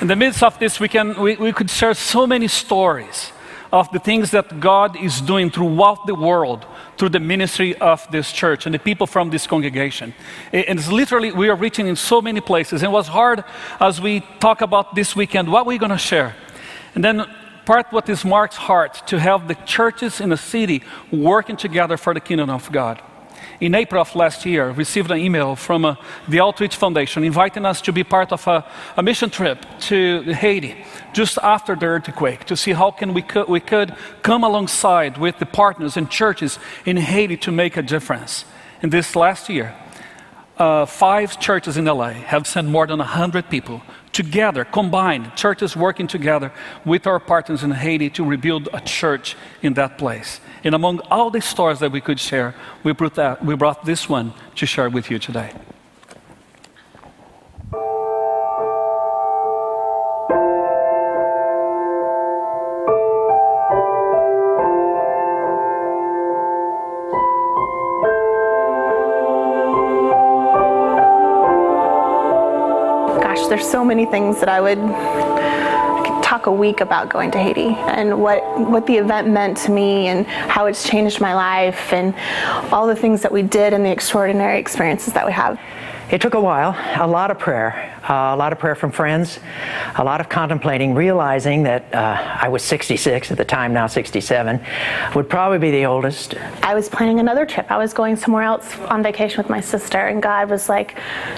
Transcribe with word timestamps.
In 0.00 0.06
the 0.06 0.14
midst 0.14 0.44
of 0.44 0.56
this 0.60 0.78
weekend, 0.78 1.16
we, 1.16 1.34
we 1.34 1.52
could 1.52 1.68
share 1.68 1.92
so 1.92 2.24
many 2.24 2.46
stories 2.46 3.32
of 3.72 3.90
the 3.90 3.98
things 3.98 4.30
that 4.30 4.60
God 4.60 4.96
is 4.96 5.20
doing 5.20 5.50
throughout 5.50 6.06
the 6.06 6.14
world 6.14 6.64
through 6.96 7.08
the 7.08 7.18
ministry 7.18 7.76
of 7.78 8.06
this 8.12 8.30
church 8.30 8.64
and 8.64 8.72
the 8.72 8.78
people 8.78 9.08
from 9.08 9.30
this 9.30 9.48
congregation. 9.48 10.14
And 10.52 10.78
it's 10.78 10.88
literally, 10.88 11.32
we 11.32 11.48
are 11.48 11.56
reaching 11.56 11.88
in 11.88 11.96
so 11.96 12.22
many 12.22 12.40
places. 12.40 12.82
And 12.82 12.90
it 12.90 12.92
was 12.92 13.08
hard 13.08 13.42
as 13.80 14.00
we 14.00 14.20
talk 14.38 14.60
about 14.60 14.94
this 14.94 15.16
weekend, 15.16 15.50
what 15.50 15.66
we're 15.66 15.78
going 15.78 15.90
to 15.90 15.98
share. 15.98 16.36
And 16.94 17.02
then 17.02 17.26
part 17.66 17.86
what 17.90 18.08
is 18.08 18.24
Mark's 18.24 18.56
heart 18.56 19.02
to 19.08 19.18
have 19.18 19.48
the 19.48 19.54
churches 19.66 20.20
in 20.20 20.28
the 20.28 20.36
city 20.36 20.84
working 21.10 21.56
together 21.56 21.96
for 21.96 22.14
the 22.14 22.20
kingdom 22.20 22.50
of 22.50 22.70
God 22.70 23.02
in 23.60 23.74
April 23.74 24.00
of 24.00 24.14
last 24.14 24.46
year, 24.46 24.70
received 24.70 25.10
an 25.10 25.18
email 25.18 25.56
from 25.56 25.84
uh, 25.84 25.96
the 26.28 26.40
Outreach 26.40 26.76
Foundation 26.76 27.24
inviting 27.24 27.64
us 27.66 27.80
to 27.82 27.92
be 27.92 28.04
part 28.04 28.32
of 28.32 28.46
a, 28.46 28.64
a, 28.96 29.02
mission 29.02 29.30
trip 29.30 29.64
to 29.80 30.22
Haiti 30.32 30.76
just 31.12 31.38
after 31.42 31.74
the 31.74 31.86
earthquake 31.86 32.44
to 32.44 32.56
see 32.56 32.72
how 32.72 32.90
can 32.92 33.14
we, 33.14 33.22
could, 33.22 33.48
we 33.48 33.60
could 33.60 33.94
come 34.22 34.44
alongside 34.44 35.18
with 35.18 35.38
the 35.38 35.46
partners 35.46 35.96
and 35.96 36.08
churches 36.08 36.58
in 36.84 36.96
Haiti 36.96 37.36
to 37.38 37.50
make 37.50 37.76
a 37.76 37.82
difference. 37.82 38.44
In 38.80 38.90
this 38.90 39.16
last 39.16 39.48
year, 39.48 39.74
uh, 40.56 40.86
five 40.86 41.40
churches 41.40 41.76
in 41.76 41.84
LA 41.84 42.10
have 42.10 42.46
sent 42.46 42.68
more 42.68 42.86
than 42.86 42.98
100 42.98 43.48
people 43.50 43.82
together, 44.12 44.64
combined, 44.64 45.34
churches 45.36 45.76
working 45.76 46.06
together 46.06 46.52
with 46.84 47.06
our 47.06 47.20
partners 47.20 47.62
in 47.62 47.70
Haiti 47.70 48.10
to 48.10 48.24
rebuild 48.24 48.68
a 48.72 48.80
church 48.80 49.36
in 49.62 49.74
that 49.74 49.98
place. 49.98 50.40
And 50.64 50.74
among 50.74 51.00
all 51.10 51.30
the 51.30 51.40
stories 51.40 51.78
that 51.80 51.92
we 51.92 52.00
could 52.00 52.20
share, 52.20 52.54
we 52.84 52.92
brought, 52.92 53.14
that, 53.14 53.44
we 53.44 53.54
brought 53.54 53.84
this 53.84 54.08
one 54.08 54.32
to 54.56 54.66
share 54.66 54.90
with 54.90 55.10
you 55.10 55.18
today. 55.18 55.52
Many 73.98 74.08
things 74.12 74.38
that 74.38 74.48
I 74.48 74.60
would 74.60 74.78
talk 76.22 76.46
a 76.46 76.52
week 76.52 76.80
about 76.80 77.08
going 77.08 77.32
to 77.32 77.38
Haiti 77.38 77.74
and 77.90 78.20
what, 78.22 78.44
what 78.60 78.86
the 78.86 78.96
event 78.96 79.26
meant 79.26 79.56
to 79.58 79.72
me 79.72 80.06
and 80.06 80.24
how 80.24 80.66
it's 80.66 80.88
changed 80.88 81.20
my 81.20 81.34
life 81.34 81.92
and 81.92 82.14
all 82.72 82.86
the 82.86 82.94
things 82.94 83.22
that 83.22 83.32
we 83.32 83.42
did 83.42 83.72
and 83.72 83.84
the 83.84 83.90
extraordinary 83.90 84.60
experiences 84.60 85.14
that 85.14 85.26
we 85.26 85.32
have. 85.32 85.58
It 86.10 86.22
took 86.22 86.32
a 86.32 86.40
while, 86.40 86.74
a 86.98 87.06
lot 87.06 87.30
of 87.30 87.38
prayer, 87.38 87.94
uh, 88.08 88.34
a 88.34 88.36
lot 88.36 88.54
of 88.54 88.58
prayer 88.58 88.74
from 88.74 88.90
friends, 88.90 89.38
a 89.96 90.02
lot 90.02 90.22
of 90.22 90.30
contemplating, 90.30 90.94
realizing 90.94 91.64
that 91.64 91.94
uh, 91.94 92.38
I 92.40 92.48
was 92.48 92.62
66 92.62 93.30
at 93.30 93.36
the 93.36 93.44
time, 93.44 93.74
now 93.74 93.86
67, 93.86 94.58
would 95.14 95.28
probably 95.28 95.58
be 95.58 95.70
the 95.70 95.84
oldest. 95.84 96.34
I 96.62 96.74
was 96.74 96.88
planning 96.88 97.20
another 97.20 97.44
trip. 97.44 97.70
I 97.70 97.76
was 97.76 97.92
going 97.92 98.16
somewhere 98.16 98.44
else 98.44 98.78
on 98.78 99.02
vacation 99.02 99.36
with 99.36 99.50
my 99.50 99.60
sister, 99.60 99.98
and 99.98 100.22
God 100.22 100.48
was 100.48 100.70
like, 100.70 100.96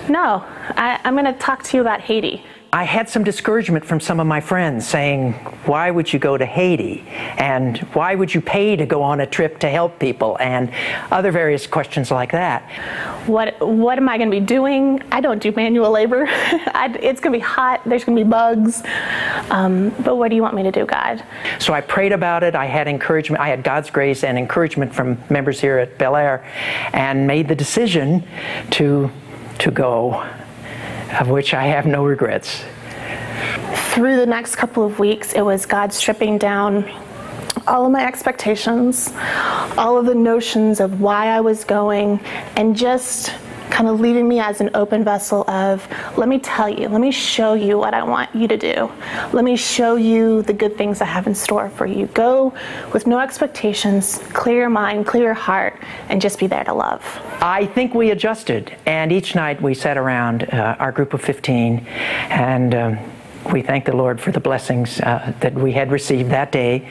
No, 0.08 0.44
I, 0.76 1.00
I'm 1.02 1.14
going 1.14 1.24
to 1.24 1.38
talk 1.40 1.64
to 1.64 1.76
you 1.76 1.80
about 1.80 2.00
Haiti. 2.00 2.44
I 2.72 2.84
had 2.84 3.08
some 3.08 3.24
discouragement 3.24 3.84
from 3.84 3.98
some 3.98 4.20
of 4.20 4.28
my 4.28 4.40
friends 4.40 4.86
saying, 4.86 5.32
Why 5.66 5.90
would 5.90 6.12
you 6.12 6.20
go 6.20 6.38
to 6.38 6.46
Haiti? 6.46 7.04
And 7.36 7.78
why 7.94 8.14
would 8.14 8.32
you 8.32 8.40
pay 8.40 8.76
to 8.76 8.86
go 8.86 9.02
on 9.02 9.20
a 9.20 9.26
trip 9.26 9.58
to 9.60 9.68
help 9.68 9.98
people? 9.98 10.36
And 10.38 10.70
other 11.10 11.32
various 11.32 11.66
questions 11.66 12.12
like 12.12 12.30
that. 12.30 12.62
What, 13.26 13.58
what 13.60 13.98
am 13.98 14.08
I 14.08 14.18
going 14.18 14.30
to 14.30 14.40
be 14.40 14.44
doing? 14.46 15.02
I 15.10 15.20
don't 15.20 15.42
do 15.42 15.50
manual 15.50 15.90
labor. 15.90 16.26
I, 16.28 16.96
it's 17.02 17.20
going 17.20 17.32
to 17.32 17.38
be 17.38 17.44
hot, 17.44 17.82
there's 17.84 18.04
going 18.04 18.16
to 18.16 18.24
be 18.24 18.30
bugs. 18.30 18.84
Um, 19.50 19.90
but 20.04 20.16
what 20.16 20.28
do 20.28 20.36
you 20.36 20.42
want 20.42 20.54
me 20.54 20.62
to 20.62 20.70
do, 20.72 20.86
God? 20.86 21.24
So 21.58 21.72
I 21.72 21.80
prayed 21.80 22.12
about 22.12 22.44
it. 22.44 22.54
I 22.54 22.66
had 22.66 22.86
encouragement. 22.86 23.42
I 23.42 23.48
had 23.48 23.64
God's 23.64 23.90
grace 23.90 24.22
and 24.22 24.38
encouragement 24.38 24.94
from 24.94 25.18
members 25.28 25.60
here 25.60 25.78
at 25.78 25.98
Bel 25.98 26.14
Air 26.14 26.44
and 26.92 27.26
made 27.26 27.48
the 27.48 27.56
decision 27.56 28.22
to, 28.70 29.10
to 29.58 29.72
go 29.72 30.24
of 31.18 31.28
which 31.28 31.54
I 31.54 31.64
have 31.64 31.86
no 31.86 32.04
regrets. 32.04 32.64
Through 33.92 34.16
the 34.16 34.26
next 34.26 34.56
couple 34.56 34.84
of 34.84 34.98
weeks, 34.98 35.32
it 35.32 35.42
was 35.42 35.66
God 35.66 35.92
stripping 35.92 36.38
down 36.38 36.88
all 37.66 37.86
of 37.86 37.92
my 37.92 38.06
expectations, 38.06 39.12
all 39.76 39.98
of 39.98 40.06
the 40.06 40.14
notions 40.14 40.80
of 40.80 41.00
why 41.00 41.26
I 41.26 41.40
was 41.40 41.64
going, 41.64 42.20
and 42.56 42.76
just 42.76 43.32
kind 43.70 43.88
of 43.88 44.00
leaving 44.00 44.28
me 44.28 44.40
as 44.40 44.60
an 44.60 44.70
open 44.74 45.04
vessel 45.04 45.48
of, 45.48 45.86
let 46.16 46.28
me 46.28 46.38
tell 46.38 46.68
you, 46.68 46.88
let 46.88 47.00
me 47.00 47.10
show 47.10 47.54
you 47.54 47.78
what 47.78 47.94
I 47.94 48.02
want 48.02 48.34
you 48.34 48.48
to 48.48 48.56
do. 48.56 48.90
Let 49.32 49.44
me 49.44 49.56
show 49.56 49.96
you 49.96 50.42
the 50.42 50.52
good 50.52 50.76
things 50.76 51.00
I 51.00 51.06
have 51.06 51.26
in 51.26 51.34
store 51.34 51.70
for 51.70 51.86
you. 51.86 52.06
Go 52.08 52.52
with 52.92 53.06
no 53.06 53.18
expectations, 53.18 54.18
clear 54.32 54.56
your 54.56 54.70
mind, 54.70 55.06
clear 55.06 55.24
your 55.24 55.34
heart, 55.34 55.80
and 56.08 56.20
just 56.20 56.38
be 56.38 56.46
there 56.46 56.64
to 56.64 56.74
love. 56.74 57.02
I 57.40 57.66
think 57.66 57.94
we 57.94 58.10
adjusted, 58.10 58.76
and 58.86 59.12
each 59.12 59.34
night 59.34 59.62
we 59.62 59.74
sat 59.74 59.96
around 59.96 60.44
uh, 60.44 60.76
our 60.78 60.92
group 60.92 61.14
of 61.14 61.22
15 61.22 61.86
and 62.28 62.74
um, 62.74 62.98
we 63.52 63.62
thank 63.62 63.84
the 63.84 63.96
Lord 63.96 64.20
for 64.20 64.32
the 64.32 64.40
blessings 64.40 65.00
uh, 65.00 65.32
that 65.40 65.54
we 65.54 65.72
had 65.72 65.90
received 65.90 66.30
that 66.30 66.52
day. 66.52 66.88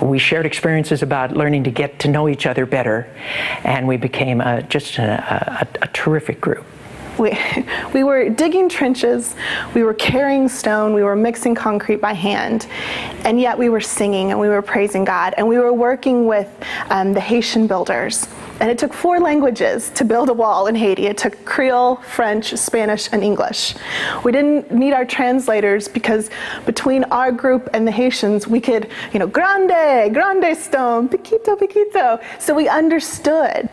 We 0.00 0.18
shared 0.18 0.46
experiences 0.46 1.02
about 1.02 1.32
learning 1.32 1.64
to 1.64 1.70
get 1.70 1.98
to 2.00 2.08
know 2.08 2.28
each 2.28 2.46
other 2.46 2.66
better, 2.66 3.06
and 3.64 3.86
we 3.86 3.96
became 3.96 4.40
a, 4.40 4.62
just 4.62 4.98
a, 4.98 5.66
a, 5.82 5.84
a 5.84 5.88
terrific 5.88 6.40
group. 6.40 6.64
We, 7.18 7.38
we 7.94 8.02
were 8.02 8.28
digging 8.30 8.68
trenches, 8.68 9.36
we 9.74 9.82
were 9.82 9.94
carrying 9.94 10.48
stone, 10.48 10.94
we 10.94 11.02
were 11.02 11.16
mixing 11.16 11.54
concrete 11.54 12.00
by 12.00 12.14
hand, 12.14 12.66
and 13.24 13.40
yet 13.40 13.58
we 13.58 13.68
were 13.68 13.80
singing 13.80 14.30
and 14.30 14.40
we 14.40 14.48
were 14.48 14.62
praising 14.62 15.04
God, 15.04 15.34
and 15.36 15.46
we 15.46 15.58
were 15.58 15.72
working 15.72 16.26
with 16.26 16.48
um, 16.88 17.12
the 17.12 17.20
Haitian 17.20 17.66
builders. 17.66 18.26
And 18.60 18.70
it 18.70 18.76
took 18.76 18.92
four 18.92 19.18
languages 19.18 19.90
to 19.94 20.04
build 20.04 20.28
a 20.28 20.34
wall 20.34 20.66
in 20.66 20.74
Haiti. 20.74 21.06
It 21.06 21.16
took 21.16 21.44
Creole, 21.46 21.96
French, 21.96 22.56
Spanish, 22.58 23.08
and 23.10 23.24
English. 23.24 23.74
We 24.22 24.32
didn't 24.32 24.70
need 24.70 24.92
our 24.92 25.06
translators 25.06 25.88
because 25.88 26.28
between 26.66 27.04
our 27.04 27.32
group 27.32 27.70
and 27.72 27.86
the 27.86 27.90
Haitians, 27.90 28.46
we 28.46 28.60
could, 28.60 28.90
you 29.14 29.18
know, 29.18 29.26
grande, 29.26 30.12
grande 30.12 30.54
stone, 30.56 31.08
piquito, 31.08 31.56
piquito. 31.56 32.20
So 32.38 32.54
we 32.54 32.68
understood. 32.68 33.70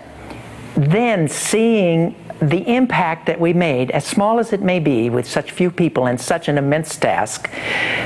Then 0.77 1.27
seeing 1.27 2.15
the 2.39 2.67
impact 2.71 3.25
that 3.25 3.39
we 3.39 3.51
made, 3.51 3.89
as 3.91 4.05
small 4.05 4.37
as 4.39 4.53
it 4.53 4.61
may 4.61 4.79
be, 4.79 5.09
with 5.09 5.27
such 5.27 5.49
few 5.49 5.71
people 5.71 6.05
and 6.05 6.21
such 6.21 6.47
an 6.47 6.57
immense 6.59 6.95
task, 6.95 7.49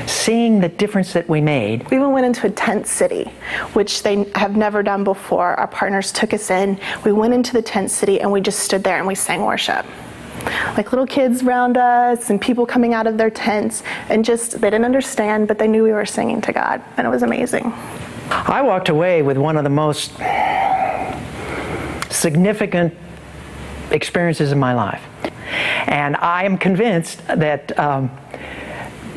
seeing 0.06 0.60
the 0.60 0.70
difference 0.70 1.12
that 1.12 1.28
we 1.28 1.42
made. 1.42 1.88
We 1.90 1.98
even 1.98 2.12
went 2.12 2.24
into 2.24 2.46
a 2.46 2.50
tent 2.50 2.86
city, 2.86 3.24
which 3.74 4.02
they 4.02 4.24
have 4.34 4.56
never 4.56 4.82
done 4.82 5.04
before. 5.04 5.54
Our 5.60 5.66
partners 5.66 6.12
took 6.12 6.32
us 6.32 6.50
in. 6.50 6.80
We 7.04 7.12
went 7.12 7.34
into 7.34 7.52
the 7.52 7.60
tent 7.60 7.90
city 7.90 8.22
and 8.22 8.32
we 8.32 8.40
just 8.40 8.60
stood 8.60 8.82
there 8.82 8.96
and 8.96 9.06
we 9.06 9.14
sang 9.14 9.42
worship. 9.42 9.84
Like 10.76 10.92
little 10.92 11.06
kids 11.06 11.42
around 11.42 11.76
us 11.76 12.30
and 12.30 12.40
people 12.40 12.64
coming 12.64 12.94
out 12.94 13.06
of 13.06 13.18
their 13.18 13.30
tents, 13.30 13.82
and 14.08 14.24
just 14.24 14.52
they 14.52 14.70
didn't 14.70 14.86
understand, 14.86 15.46
but 15.46 15.58
they 15.58 15.68
knew 15.68 15.84
we 15.84 15.92
were 15.92 16.06
singing 16.06 16.40
to 16.40 16.52
God, 16.52 16.82
and 16.96 17.06
it 17.06 17.10
was 17.10 17.22
amazing. 17.22 17.70
I 18.30 18.62
walked 18.62 18.88
away 18.88 19.22
with 19.22 19.36
one 19.36 19.58
of 19.58 19.62
the 19.62 19.70
most 19.70 20.18
significant 22.12 22.94
experiences 23.90 24.52
in 24.52 24.58
my 24.58 24.74
life. 24.74 25.02
And 25.86 26.16
I 26.16 26.44
am 26.44 26.56
convinced 26.58 27.26
that, 27.26 27.78
um, 27.78 28.10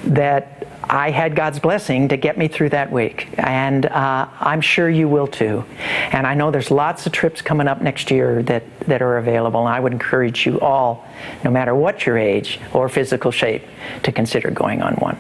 that 0.06 0.68
I 0.84 1.10
had 1.10 1.36
God's 1.36 1.60
blessing 1.60 2.10
to 2.10 2.18
get 2.18 2.38
me 2.38 2.48
through 2.48 2.70
that 2.70 2.92
week. 2.92 3.30
And 3.38 3.86
uh, 3.86 4.28
I'm 4.40 4.62
sure 4.62 4.90
you 4.90 5.08
will 5.08 5.28
too. 5.28 5.66
And 6.12 6.28
I 6.28 6.36
know 6.36 6.52
there's 6.52 6.72
lots 6.72 7.06
of 7.06 7.12
trips 7.12 7.42
coming 7.42 7.68
up 7.68 7.82
next 7.82 8.12
year 8.12 8.44
that, 8.44 8.64
that 8.82 9.02
are 9.02 9.18
available. 9.18 9.62
And 9.62 9.70
I 9.70 9.80
would 9.80 9.94
encourage 9.94 10.46
you 10.46 10.60
all, 10.60 11.08
no 11.44 11.50
matter 11.50 11.74
what 11.74 12.06
your 12.06 12.18
age 12.18 12.60
or 12.74 12.90
physical 12.90 13.32
shape, 13.32 13.64
to 14.04 14.12
consider 14.12 14.52
going 14.52 14.82
on 14.82 14.96
one. 14.96 15.18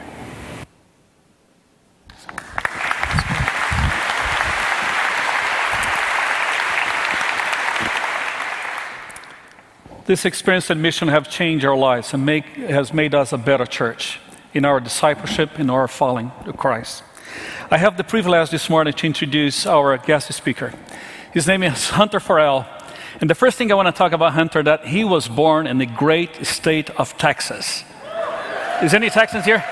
This 10.05 10.23
experience 10.23 10.69
and 10.69 10.83
mission 10.83 11.07
have 11.07 11.31
changed 11.31 11.65
our 11.65 11.75
lives 11.75 12.13
and 12.13 12.23
make, 12.23 12.45
has 12.57 12.93
made 12.93 13.15
us 13.15 13.33
a 13.33 13.39
better 13.39 13.65
church 13.65 14.19
in 14.53 14.63
our 14.63 14.79
discipleship, 14.79 15.59
in 15.59 15.71
our 15.71 15.87
following 15.87 16.29
Christ. 16.57 17.03
I 17.71 17.77
have 17.77 17.97
the 17.97 18.03
privilege 18.03 18.51
this 18.51 18.69
morning 18.69 18.93
to 18.93 19.07
introduce 19.07 19.65
our 19.65 19.97
guest 19.97 20.31
speaker. 20.31 20.75
His 21.33 21.47
name 21.47 21.63
is 21.63 21.89
Hunter 21.89 22.19
Farrell. 22.19 22.67
And 23.19 23.27
the 23.27 23.33
first 23.33 23.57
thing 23.57 23.71
I 23.71 23.75
want 23.75 23.87
to 23.87 23.91
talk 23.91 24.11
about 24.11 24.33
Hunter 24.33 24.61
that 24.61 24.85
he 24.85 25.03
was 25.03 25.27
born 25.27 25.65
in 25.65 25.79
the 25.79 25.87
great 25.87 26.45
state 26.45 26.91
of 26.91 27.17
Texas. 27.17 27.83
Is 28.83 28.93
any 28.93 29.09
Texans 29.09 29.45
here? 29.45 29.63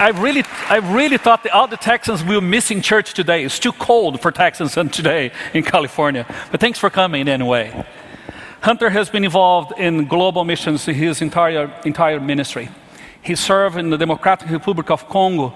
I 0.00 0.10
really, 0.16 0.42
I 0.68 0.78
really 0.78 1.16
thought 1.16 1.44
that 1.44 1.52
all 1.52 1.68
the 1.68 1.76
Texans 1.76 2.24
we 2.24 2.34
were 2.34 2.40
missing 2.40 2.82
church 2.82 3.14
today. 3.14 3.44
It's 3.44 3.60
too 3.60 3.72
cold 3.72 4.20
for 4.20 4.32
Texans 4.32 4.74
today 4.74 5.30
in 5.54 5.62
California. 5.62 6.26
But 6.50 6.58
thanks 6.58 6.80
for 6.80 6.90
coming 6.90 7.28
anyway. 7.28 7.86
Hunter 8.60 8.90
has 8.90 9.08
been 9.08 9.24
involved 9.24 9.72
in 9.78 10.06
global 10.06 10.44
missions 10.44 10.84
his 10.84 11.22
entire, 11.22 11.72
entire 11.84 12.18
ministry. 12.18 12.68
He 13.22 13.36
served 13.36 13.76
in 13.76 13.90
the 13.90 13.96
Democratic 13.96 14.50
Republic 14.50 14.90
of 14.90 15.08
Congo, 15.08 15.50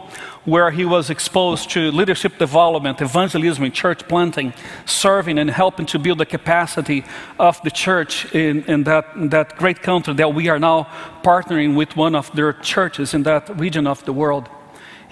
where 0.44 0.70
he 0.70 0.84
was 0.84 1.10
exposed 1.10 1.70
to 1.70 1.90
leadership 1.90 2.38
development, 2.38 3.00
evangelism, 3.00 3.70
church 3.72 4.06
planting, 4.08 4.52
serving 4.84 5.38
and 5.38 5.50
helping 5.50 5.87
to 5.87 5.99
build 5.99 6.19
the 6.19 6.26
capacity 6.26 7.04
of 7.38 7.60
the 7.62 7.70
church 7.70 8.32
in, 8.34 8.62
in, 8.64 8.84
that, 8.84 9.06
in 9.16 9.28
that 9.31 9.56
great 9.56 9.82
country 9.82 10.14
that 10.14 10.34
we 10.34 10.48
are 10.48 10.58
now 10.58 10.88
partnering 11.22 11.75
with 11.76 11.96
one 11.96 12.14
of 12.14 12.31
their 12.37 12.52
churches 12.52 13.14
in 13.14 13.22
that 13.25 13.48
region 13.58 13.87
of 13.87 14.05
the 14.05 14.12
world. 14.12 14.48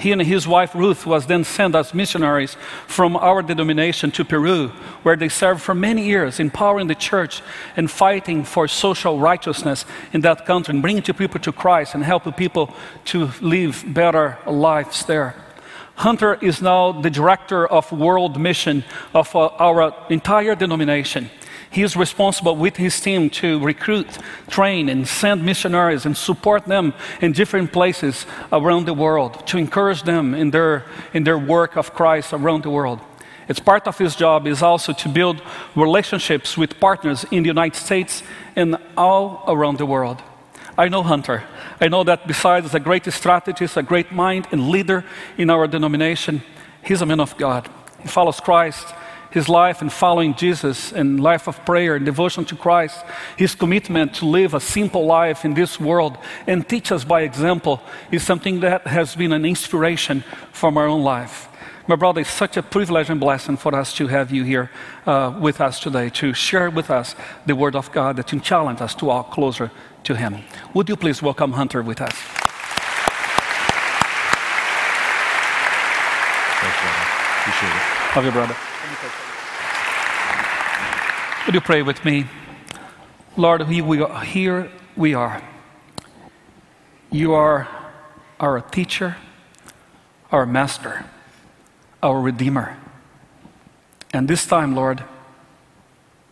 He 0.00 0.12
and 0.12 0.22
his 0.22 0.48
wife 0.48 0.74
Ruth 0.74 1.04
was 1.04 1.26
then 1.26 1.44
sent 1.44 1.74
as 1.74 1.92
missionaries 1.92 2.56
from 2.86 3.16
our 3.16 3.42
denomination 3.42 4.10
to 4.12 4.24
Peru, 4.24 4.68
where 5.02 5.14
they 5.14 5.28
served 5.28 5.60
for 5.60 5.74
many 5.74 6.06
years, 6.06 6.40
empowering 6.40 6.86
the 6.86 6.94
church 6.94 7.42
and 7.76 7.90
fighting 7.90 8.44
for 8.44 8.66
social 8.66 9.18
righteousness 9.18 9.84
in 10.14 10.22
that 10.22 10.46
country, 10.46 10.72
and 10.72 10.80
bringing 10.80 11.02
people 11.02 11.38
to 11.40 11.52
Christ 11.52 11.94
and 11.94 12.02
helping 12.02 12.32
people 12.32 12.74
to 13.04 13.30
live 13.42 13.84
better 13.86 14.38
lives 14.46 15.04
there. 15.04 15.34
Hunter 15.96 16.38
is 16.40 16.62
now 16.62 16.92
the 16.92 17.10
director 17.10 17.66
of 17.66 17.92
world 17.92 18.40
mission 18.40 18.84
of 19.12 19.36
uh, 19.36 19.48
our 19.58 19.94
entire 20.08 20.54
denomination. 20.54 21.28
He 21.70 21.82
is 21.82 21.96
responsible 21.96 22.56
with 22.56 22.76
his 22.76 23.00
team 23.00 23.30
to 23.30 23.60
recruit, 23.60 24.18
train, 24.48 24.88
and 24.88 25.06
send 25.06 25.44
missionaries 25.44 26.04
and 26.04 26.16
support 26.16 26.64
them 26.64 26.94
in 27.20 27.30
different 27.30 27.72
places 27.72 28.26
around 28.52 28.86
the 28.86 28.94
world 28.94 29.46
to 29.46 29.56
encourage 29.56 30.02
them 30.02 30.34
in 30.34 30.50
their, 30.50 30.84
in 31.14 31.22
their 31.22 31.38
work 31.38 31.76
of 31.76 31.94
Christ 31.94 32.32
around 32.32 32.64
the 32.64 32.70
world. 32.70 32.98
It's 33.46 33.60
part 33.60 33.86
of 33.86 33.98
his 33.98 34.16
job 34.16 34.48
is 34.48 34.62
also 34.62 34.92
to 34.92 35.08
build 35.08 35.42
relationships 35.76 36.56
with 36.56 36.80
partners 36.80 37.24
in 37.30 37.44
the 37.44 37.48
United 37.48 37.76
States 37.76 38.24
and 38.56 38.76
all 38.96 39.44
around 39.46 39.78
the 39.78 39.86
world. 39.86 40.22
I 40.76 40.88
know 40.88 41.02
Hunter. 41.04 41.44
I 41.80 41.88
know 41.88 42.02
that 42.04 42.26
besides 42.26 42.74
a 42.74 42.80
great 42.80 43.06
strategist, 43.12 43.76
a 43.76 43.82
great 43.82 44.10
mind, 44.10 44.48
and 44.50 44.70
leader 44.70 45.04
in 45.36 45.50
our 45.50 45.68
denomination, 45.68 46.42
he's 46.82 47.02
a 47.02 47.06
man 47.06 47.20
of 47.20 47.36
God. 47.36 47.68
He 48.00 48.08
follows 48.08 48.40
Christ 48.40 48.86
his 49.30 49.48
life 49.48 49.80
and 49.80 49.92
following 49.92 50.34
Jesus 50.34 50.92
and 50.92 51.20
life 51.20 51.46
of 51.46 51.64
prayer 51.64 51.96
and 51.96 52.04
devotion 52.04 52.44
to 52.46 52.56
Christ, 52.56 53.04
his 53.36 53.54
commitment 53.54 54.14
to 54.14 54.26
live 54.26 54.54
a 54.54 54.60
simple 54.60 55.06
life 55.06 55.44
in 55.44 55.54
this 55.54 55.78
world 55.78 56.18
and 56.46 56.68
teach 56.68 56.92
us 56.92 57.04
by 57.04 57.22
example 57.22 57.80
is 58.10 58.22
something 58.22 58.60
that 58.60 58.86
has 58.86 59.14
been 59.14 59.32
an 59.32 59.44
inspiration 59.44 60.24
from 60.52 60.76
our 60.76 60.86
own 60.86 61.02
life. 61.02 61.48
My 61.86 61.96
brother, 61.96 62.20
it's 62.20 62.30
such 62.30 62.56
a 62.56 62.62
privilege 62.62 63.10
and 63.10 63.18
blessing 63.18 63.56
for 63.56 63.74
us 63.74 63.92
to 63.94 64.06
have 64.06 64.30
you 64.30 64.44
here 64.44 64.70
uh, 65.06 65.36
with 65.40 65.60
us 65.60 65.80
today 65.80 66.08
to 66.10 66.32
share 66.32 66.70
with 66.70 66.88
us 66.88 67.16
the 67.46 67.56
Word 67.56 67.74
of 67.74 67.90
God 67.90 68.16
that 68.16 68.28
can 68.28 68.40
challenge 68.40 68.80
us 68.80 68.94
to 68.96 69.06
walk 69.06 69.32
closer 69.32 69.72
to 70.04 70.14
Him. 70.14 70.44
Would 70.74 70.88
you 70.88 70.96
please 70.96 71.20
welcome 71.20 71.52
Hunter 71.52 71.82
with 71.82 72.00
us? 72.00 72.14
Thanks, 76.60 76.80
brother. 76.80 77.04
Appreciate 77.40 77.74
it. 77.74 78.16
Love 78.16 78.24
you, 78.24 78.32
brother. 78.32 78.56
Would 81.46 81.54
you 81.54 81.60
pray 81.60 81.82
with 81.82 82.04
me? 82.04 82.26
Lord, 83.36 83.66
here 83.66 83.84
we 83.84 84.02
are. 84.02 84.24
Here 84.24 84.70
we 84.96 85.14
are. 85.14 85.42
You 87.10 87.32
are 87.32 87.66
our 88.38 88.60
teacher, 88.60 89.16
our 90.30 90.44
master, 90.46 91.06
our 92.02 92.20
redeemer. 92.20 92.76
And 94.12 94.28
this 94.28 94.46
time, 94.46 94.74
Lord, 94.74 95.02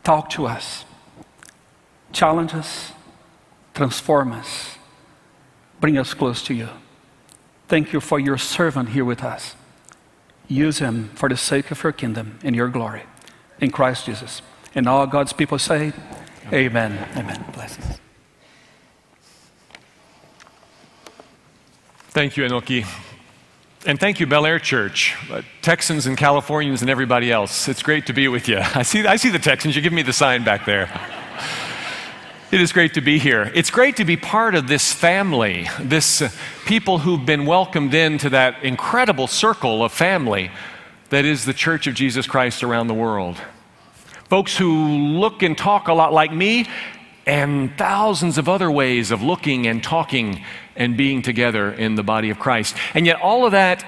talk 0.05 0.31
to 0.31 0.47
us, 0.47 0.85
challenge 2.13 2.55
us, 2.55 2.93
transform 3.75 4.33
us, 4.33 4.77
bring 5.81 5.97
us 5.97 6.15
close 6.15 6.43
to 6.45 6.55
you. 6.55 6.69
Thank 7.67 7.93
you 7.93 8.01
for 8.01 8.21
your 8.21 8.39
servant 8.39 8.91
here 8.91 9.05
with 9.05 9.25
us. 9.25 9.55
Use 10.49 10.79
him 10.79 11.11
for 11.15 11.29
the 11.29 11.37
sake 11.37 11.71
of 11.71 11.83
your 11.83 11.93
kingdom 11.93 12.39
and 12.45 12.55
your 12.55 12.69
glory. 12.69 13.03
In 13.61 13.71
Christ 13.71 14.07
Jesus. 14.07 14.43
And 14.75 14.87
all 14.87 15.07
God's 15.07 15.33
people 15.33 15.59
say, 15.59 15.93
Amen. 16.53 16.93
Amen. 16.93 17.09
Amen. 17.17 17.45
Blessings. 17.53 18.01
Thank 22.11 22.37
you, 22.37 22.45
Enoki. 22.45 22.87
And 23.87 24.01
thank 24.01 24.19
you, 24.19 24.27
Bel 24.27 24.45
Air 24.45 24.59
Church, 24.59 25.17
uh, 25.31 25.43
Texans 25.63 26.07
and 26.07 26.17
Californians 26.17 26.81
and 26.81 26.91
everybody 26.91 27.31
else. 27.31 27.69
It's 27.69 27.83
great 27.83 28.07
to 28.07 28.13
be 28.13 28.27
with 28.27 28.49
you. 28.49 28.59
I 28.75 28.83
see, 28.83 29.07
I 29.07 29.17
see 29.17 29.31
the 29.31 29.39
Texans. 29.39 29.77
You 29.77 29.83
give 29.83 29.93
me 29.93 30.03
the 30.03 30.13
sign 30.13 30.45
back 30.45 30.65
there. 30.65 30.89
It 32.51 32.63
is 32.63 32.73
great 32.73 32.95
to 32.95 33.03
be 33.03 33.19
here. 33.19 33.53
It's 33.55 33.69
great 33.69 33.97
to 33.97 34.07
be 34.07 34.17
part 34.17 34.55
of 34.55 34.69
this 34.69 34.91
family, 34.91 35.69
this 35.79 36.23
uh, 36.23 36.31
people 36.65 37.01
who've 37.01 37.27
been 37.27 37.45
welcomed 37.45 37.93
into 37.93 38.31
that 38.31 38.65
incredible 38.65 39.27
circle 39.27 39.85
of 39.85 39.93
family 39.93 40.51
that 41.11 41.27
is 41.27 41.45
the 41.45 41.53
Church 41.53 41.87
of 41.87 41.93
Jesus 41.93 42.27
Christ 42.27 42.63
around 42.63 42.87
the 42.87 42.95
world. 42.95 43.37
Folks 44.29 44.57
who 44.57 44.89
look 45.19 45.43
and 45.43 45.57
talk 45.57 45.89
a 45.89 45.95
lot 45.95 46.13
like 46.13 46.33
me, 46.33 46.67
and 47.27 47.77
thousands 47.77 48.39
of 48.39 48.49
other 48.49 48.71
ways 48.71 49.11
of 49.11 49.23
looking 49.23 49.67
and 49.67 49.85
talking 49.85 50.43
and 50.77 50.97
being 50.97 51.21
together 51.21 51.71
in 51.73 51.95
the 51.95 52.03
body 52.03 52.31
of 52.31 52.39
Christ. 52.39 52.75
And 52.95 53.05
yet, 53.07 53.21
all 53.21 53.45
of 53.45 53.53
that 53.53 53.85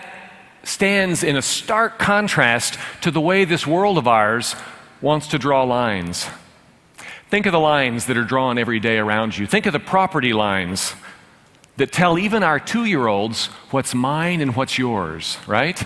stands 0.63 1.23
in 1.23 1.37
a 1.37 1.43
stark 1.43 1.99
contrast 1.99 2.79
to 3.01 3.11
the 3.11 3.21
way 3.21 3.45
this 3.45 3.67
world 3.67 3.97
of 3.97 4.07
ours 4.07 4.55
wants 5.01 5.29
to 5.29 5.39
draw 5.39 5.63
lines. 5.65 6.29
Think 7.31 7.47
of 7.47 7.53
the 7.53 7.61
lines 7.61 8.07
that 8.07 8.17
are 8.17 8.25
drawn 8.25 8.59
every 8.59 8.81
day 8.81 8.99
around 8.99 9.39
you. 9.39 9.47
Think 9.47 9.67
of 9.67 9.73
the 9.73 9.79
property 9.79 10.33
lines 10.33 10.95
that 11.77 11.93
tell 11.93 12.19
even 12.19 12.43
our 12.43 12.61
two 12.61 12.85
year 12.85 13.07
olds 13.07 13.47
what's 13.71 13.95
mine 13.95 14.41
and 14.41 14.55
what's 14.55 14.77
yours, 14.77 15.39
right? 15.47 15.83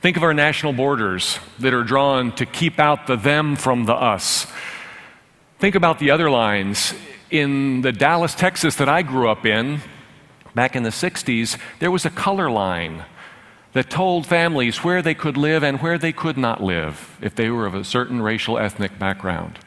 Think 0.00 0.16
of 0.16 0.22
our 0.22 0.32
national 0.32 0.72
borders 0.72 1.38
that 1.58 1.74
are 1.74 1.84
drawn 1.84 2.32
to 2.36 2.46
keep 2.46 2.78
out 2.78 3.06
the 3.06 3.16
them 3.16 3.54
from 3.54 3.84
the 3.84 3.92
us. 3.92 4.46
Think 5.58 5.74
about 5.74 5.98
the 5.98 6.10
other 6.10 6.30
lines. 6.30 6.94
In 7.30 7.82
the 7.82 7.92
Dallas, 7.92 8.34
Texas 8.34 8.76
that 8.76 8.88
I 8.88 9.02
grew 9.02 9.28
up 9.28 9.44
in, 9.44 9.82
back 10.54 10.74
in 10.74 10.84
the 10.84 10.88
60s, 10.88 11.58
there 11.80 11.90
was 11.90 12.06
a 12.06 12.10
color 12.10 12.50
line 12.50 13.04
that 13.74 13.90
told 13.90 14.26
families 14.26 14.82
where 14.82 15.02
they 15.02 15.12
could 15.12 15.36
live 15.36 15.62
and 15.62 15.82
where 15.82 15.98
they 15.98 16.14
could 16.14 16.38
not 16.38 16.62
live 16.62 17.18
if 17.20 17.34
they 17.34 17.50
were 17.50 17.66
of 17.66 17.74
a 17.74 17.84
certain 17.84 18.22
racial 18.22 18.56
ethnic 18.56 18.98
background. 18.98 19.58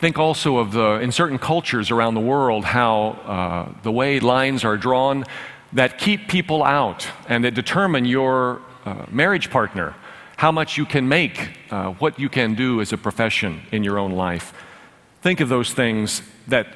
Think 0.00 0.18
also 0.18 0.56
of 0.56 0.72
the, 0.72 0.94
in 0.94 1.12
certain 1.12 1.38
cultures 1.38 1.92
around 1.92 2.14
the 2.14 2.20
world, 2.20 2.64
how 2.64 3.10
uh, 3.24 3.80
the 3.84 3.92
way 3.92 4.18
lines 4.18 4.64
are 4.64 4.76
drawn 4.76 5.24
that 5.72 5.98
keep 5.98 6.26
people 6.26 6.64
out 6.64 7.06
and 7.28 7.44
that 7.44 7.54
determine 7.54 8.06
your 8.06 8.60
uh, 8.90 9.06
marriage 9.10 9.50
partner, 9.50 9.94
how 10.36 10.50
much 10.50 10.76
you 10.76 10.84
can 10.84 11.08
make, 11.08 11.50
uh, 11.70 11.90
what 11.92 12.18
you 12.18 12.28
can 12.28 12.54
do 12.54 12.80
as 12.80 12.92
a 12.92 12.96
profession 12.98 13.62
in 13.70 13.84
your 13.84 13.98
own 13.98 14.12
life. 14.12 14.52
Think 15.22 15.40
of 15.40 15.48
those 15.48 15.72
things 15.72 16.22
that 16.48 16.66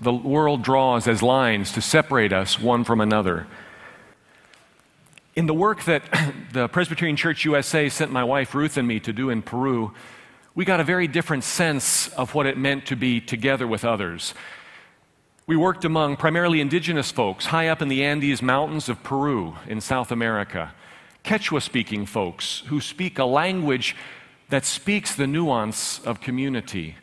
the 0.00 0.12
world 0.12 0.62
draws 0.62 1.06
as 1.06 1.22
lines 1.22 1.72
to 1.72 1.82
separate 1.82 2.32
us 2.32 2.58
one 2.58 2.84
from 2.84 3.00
another. 3.00 3.46
In 5.36 5.46
the 5.46 5.54
work 5.54 5.84
that 5.84 6.02
the 6.52 6.68
Presbyterian 6.68 7.16
Church 7.16 7.44
USA 7.44 7.88
sent 7.88 8.10
my 8.10 8.24
wife 8.24 8.54
Ruth 8.54 8.76
and 8.76 8.88
me 8.88 9.00
to 9.00 9.12
do 9.12 9.28
in 9.28 9.42
Peru, 9.42 9.92
we 10.54 10.64
got 10.64 10.80
a 10.80 10.84
very 10.84 11.08
different 11.08 11.44
sense 11.44 12.08
of 12.08 12.34
what 12.34 12.46
it 12.46 12.56
meant 12.56 12.86
to 12.86 12.96
be 12.96 13.20
together 13.20 13.66
with 13.66 13.84
others. 13.84 14.34
We 15.46 15.56
worked 15.56 15.84
among 15.84 16.16
primarily 16.16 16.60
indigenous 16.60 17.10
folks 17.10 17.46
high 17.46 17.68
up 17.68 17.82
in 17.82 17.88
the 17.88 18.02
Andes 18.02 18.40
Mountains 18.40 18.88
of 18.88 19.02
Peru 19.02 19.56
in 19.66 19.80
South 19.80 20.10
America, 20.10 20.72
Quechua 21.24 21.62
speaking 21.62 22.04
folks 22.04 22.62
who 22.66 22.80
speak 22.80 23.18
a 23.18 23.24
language 23.24 23.96
that 24.50 24.64
speaks 24.64 25.14
the 25.14 25.26
nuance 25.26 25.98
of 26.00 26.20
community. 26.20 26.96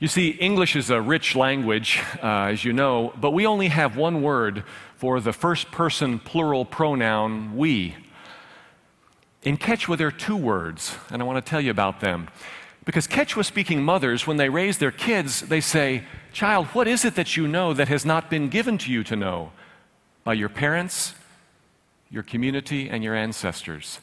You 0.00 0.08
see, 0.08 0.30
English 0.30 0.74
is 0.74 0.90
a 0.90 1.00
rich 1.00 1.36
language, 1.36 2.00
uh, 2.22 2.50
as 2.50 2.64
you 2.64 2.72
know, 2.72 3.12
but 3.20 3.30
we 3.30 3.46
only 3.46 3.68
have 3.68 3.96
one 3.96 4.22
word 4.22 4.64
for 4.96 5.20
the 5.20 5.32
first 5.32 5.70
person 5.70 6.18
plural 6.18 6.64
pronoun 6.64 7.56
we. 7.56 7.94
In 9.44 9.56
Quechua, 9.56 9.96
there 9.96 10.08
are 10.08 10.10
two 10.10 10.36
words, 10.36 10.96
and 11.10 11.22
I 11.22 11.24
want 11.24 11.44
to 11.44 11.48
tell 11.48 11.60
you 11.60 11.70
about 11.70 12.00
them. 12.00 12.28
Because 12.84 13.06
Quechua 13.06 13.44
speaking 13.44 13.84
mothers, 13.84 14.26
when 14.26 14.36
they 14.36 14.48
raise 14.48 14.78
their 14.78 14.90
kids, 14.90 15.42
they 15.42 15.60
say, 15.60 16.02
Child, 16.32 16.66
what 16.68 16.88
is 16.88 17.04
it 17.04 17.14
that 17.14 17.36
you 17.36 17.46
know 17.46 17.72
that 17.72 17.86
has 17.86 18.04
not 18.04 18.28
been 18.28 18.48
given 18.48 18.78
to 18.78 18.90
you 18.90 19.04
to 19.04 19.14
know 19.14 19.52
by 20.24 20.32
your 20.34 20.48
parents, 20.48 21.14
your 22.12 22.22
community, 22.22 22.88
and 22.88 23.02
your 23.02 23.16
ancestors? 23.16 23.98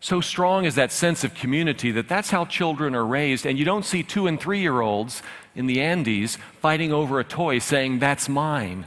So 0.00 0.20
strong 0.20 0.66
is 0.66 0.74
that 0.74 0.92
sense 0.92 1.24
of 1.24 1.34
community 1.34 1.90
that 1.90 2.08
that's 2.08 2.30
how 2.30 2.44
children 2.44 2.94
are 2.94 3.06
raised, 3.06 3.46
and 3.46 3.58
you 3.58 3.64
don't 3.64 3.84
see 3.84 4.02
two 4.02 4.26
and 4.26 4.38
three 4.38 4.60
year 4.60 4.80
olds 4.80 5.22
in 5.54 5.66
the 5.66 5.80
Andes 5.80 6.36
fighting 6.60 6.92
over 6.92 7.18
a 7.18 7.24
toy 7.24 7.58
saying, 7.58 7.98
That's 7.98 8.28
mine, 8.28 8.86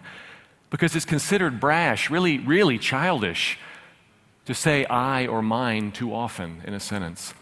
because 0.70 0.96
it's 0.96 1.06
considered 1.06 1.60
brash, 1.60 2.10
really, 2.10 2.38
really 2.38 2.78
childish 2.78 3.58
to 4.46 4.54
say 4.54 4.86
I 4.86 5.28
or 5.28 5.42
mine 5.42 5.92
too 5.92 6.14
often 6.14 6.62
in 6.66 6.74
a 6.74 6.80
sentence. 6.80 7.34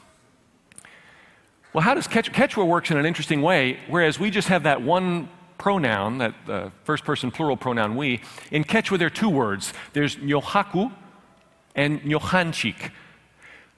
Well, 1.74 1.84
how 1.84 1.94
does 1.94 2.08
Quechua, 2.08 2.34
Quechua 2.34 2.66
works 2.66 2.90
in 2.90 2.98
an 2.98 3.06
interesting 3.06 3.42
way, 3.42 3.80
whereas 3.88 4.20
we 4.20 4.32
just 4.32 4.48
have 4.48 4.64
that 4.64 4.82
one 4.82 5.30
pronoun, 5.58 6.20
that 6.20 6.36
uh, 6.48 6.70
first 6.84 7.04
person 7.04 7.32
plural 7.32 7.58
pronoun 7.58 7.96
we, 7.96 8.22
in 8.52 8.64
Quechua 8.64 8.98
there 8.98 9.08
are 9.08 9.10
two 9.10 9.30
words. 9.30 9.74
There's 9.94 10.16
nyohaku 10.18 10.92
and 11.76 12.02
nyohanchik. 12.02 12.92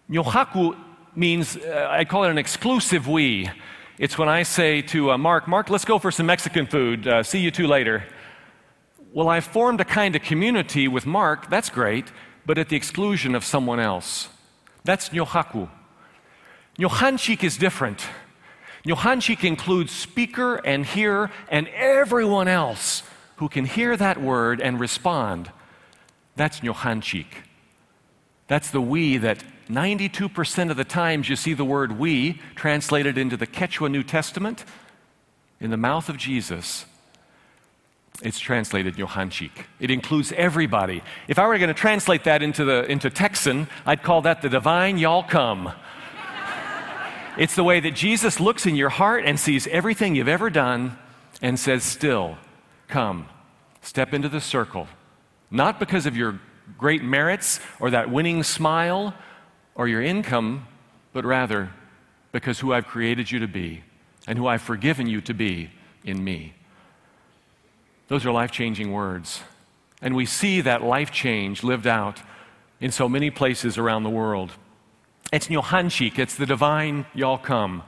Nyohaku 0.09 0.77
means, 1.15 1.57
uh, 1.57 1.88
I 1.89 2.05
call 2.05 2.24
it 2.24 2.31
an 2.31 2.38
exclusive 2.38 3.07
we. 3.07 3.50
It's 3.98 4.17
when 4.17 4.29
I 4.29 4.43
say 4.43 4.81
to 4.83 5.12
uh, 5.12 5.17
Mark, 5.17 5.48
Mark, 5.48 5.69
let's 5.69 5.86
go 5.86 6.00
for 6.00 6.12
some 6.12 6.25
Mexican 6.25 6.65
food. 6.67 7.07
Uh, 7.07 7.24
see 7.24 7.39
you 7.39 7.51
two 7.51 7.67
later. 7.67 8.03
Well, 9.12 9.27
I've 9.27 9.45
formed 9.45 9.81
a 9.81 9.86
kind 9.86 10.15
of 10.15 10.21
community 10.21 10.88
with 10.88 11.05
Mark, 11.05 11.50
that's 11.50 11.69
great, 11.69 12.12
but 12.45 12.57
at 12.57 12.69
the 12.69 12.75
exclusion 12.75 13.36
of 13.36 13.43
someone 13.43 13.79
else. 13.79 14.29
That's 14.83 15.09
nyohaku. 15.09 15.69
Nyohanchik 16.77 17.43
is 17.43 17.57
different. 17.57 18.05
Nyohanchik 18.89 19.43
includes 19.43 19.91
speaker 19.91 20.55
and 20.65 20.84
hearer 20.84 21.29
and 21.50 21.67
everyone 21.67 22.48
else 22.48 23.03
who 23.36 23.48
can 23.48 23.65
hear 23.65 23.96
that 23.96 24.19
word 24.19 24.60
and 24.60 24.79
respond. 24.79 25.51
That's 26.36 26.62
nyohanchik. 26.62 27.27
That's 28.48 28.72
the 28.72 28.81
we 28.81 29.17
that 29.17 29.43
92% 29.69 30.72
of 30.72 30.77
the 30.77 30.84
times 30.84 31.29
you 31.29 31.36
see 31.36 31.53
the 31.53 31.63
word 31.63 32.00
we 32.00 32.41
translated 32.55 33.15
into 33.15 33.38
the 33.38 33.46
Quechua 33.46 33.91
New 33.91 34.01
Testament 34.01 34.65
in 35.60 35.69
the 35.69 35.77
mouth 35.77 36.10
of 36.10 36.17
Jesus. 36.17 36.86
It's 38.24 38.39
translated 38.39 38.96
Nyohanchik. 38.96 39.51
It 39.79 39.91
includes 39.91 40.31
everybody. 40.31 41.03
If 41.27 41.38
I 41.38 41.46
were 41.46 41.60
going 41.60 41.67
to 41.67 41.75
translate 41.75 42.24
that 42.24 42.41
into, 42.41 42.65
the, 42.65 42.86
into 42.91 43.12
Texan, 43.12 43.67
I'd 43.86 44.01
call 44.01 44.24
that 44.24 44.41
the 44.41 44.50
divine 44.50 44.98
y'all 44.98 45.24
come. 45.24 45.74
It's 47.39 47.55
the 47.55 47.63
way 47.63 47.79
that 47.79 47.96
Jesus 47.96 48.41
looks 48.41 48.65
in 48.65 48.75
your 48.75 48.89
heart 48.89 49.24
and 49.25 49.39
sees 49.39 49.65
everything 49.67 50.13
you've 50.13 50.27
ever 50.27 50.50
done 50.50 50.98
and 51.41 51.58
says, 51.58 51.84
Still, 51.84 52.38
come, 52.89 53.29
step 53.81 54.13
into 54.13 54.27
the 54.27 54.41
circle. 54.41 54.89
Not 55.50 55.79
because 55.79 56.05
of 56.05 56.17
your 56.17 56.38
great 56.77 57.01
merits 57.01 57.62
or 57.79 57.91
that 57.91 58.12
winning 58.12 58.43
smile 58.43 59.13
or 59.74 59.88
your 59.88 60.01
income, 60.01 60.67
but 61.13 61.24
rather 61.24 61.72
because 62.34 62.60
who 62.60 62.74
I've 62.74 62.86
created 62.86 63.31
you 63.31 63.39
to 63.39 63.48
be 63.48 63.84
and 64.27 64.38
who 64.38 64.46
I've 64.46 64.62
forgiven 64.62 65.08
you 65.08 65.22
to 65.22 65.34
be 65.34 65.69
in 66.03 66.22
me. 66.22 66.55
Those 68.10 68.25
are 68.25 68.31
life 68.34 68.51
changing 68.51 68.91
words. 68.91 69.43
And 70.01 70.13
we 70.13 70.25
see 70.25 70.60
that 70.60 70.84
life 70.84 71.10
change 71.10 71.63
lived 71.63 71.88
out 71.88 72.22
in 72.81 72.91
so 72.91 73.08
many 73.08 73.29
places 73.29 73.77
around 73.77 74.03
the 74.03 74.10
world. 74.10 74.51
It's 75.31 75.48
Nyohanchik, 75.48 76.17
it's 76.17 76.36
the 76.36 76.45
divine 76.45 77.05
y'all 77.13 77.38
come. 77.38 77.83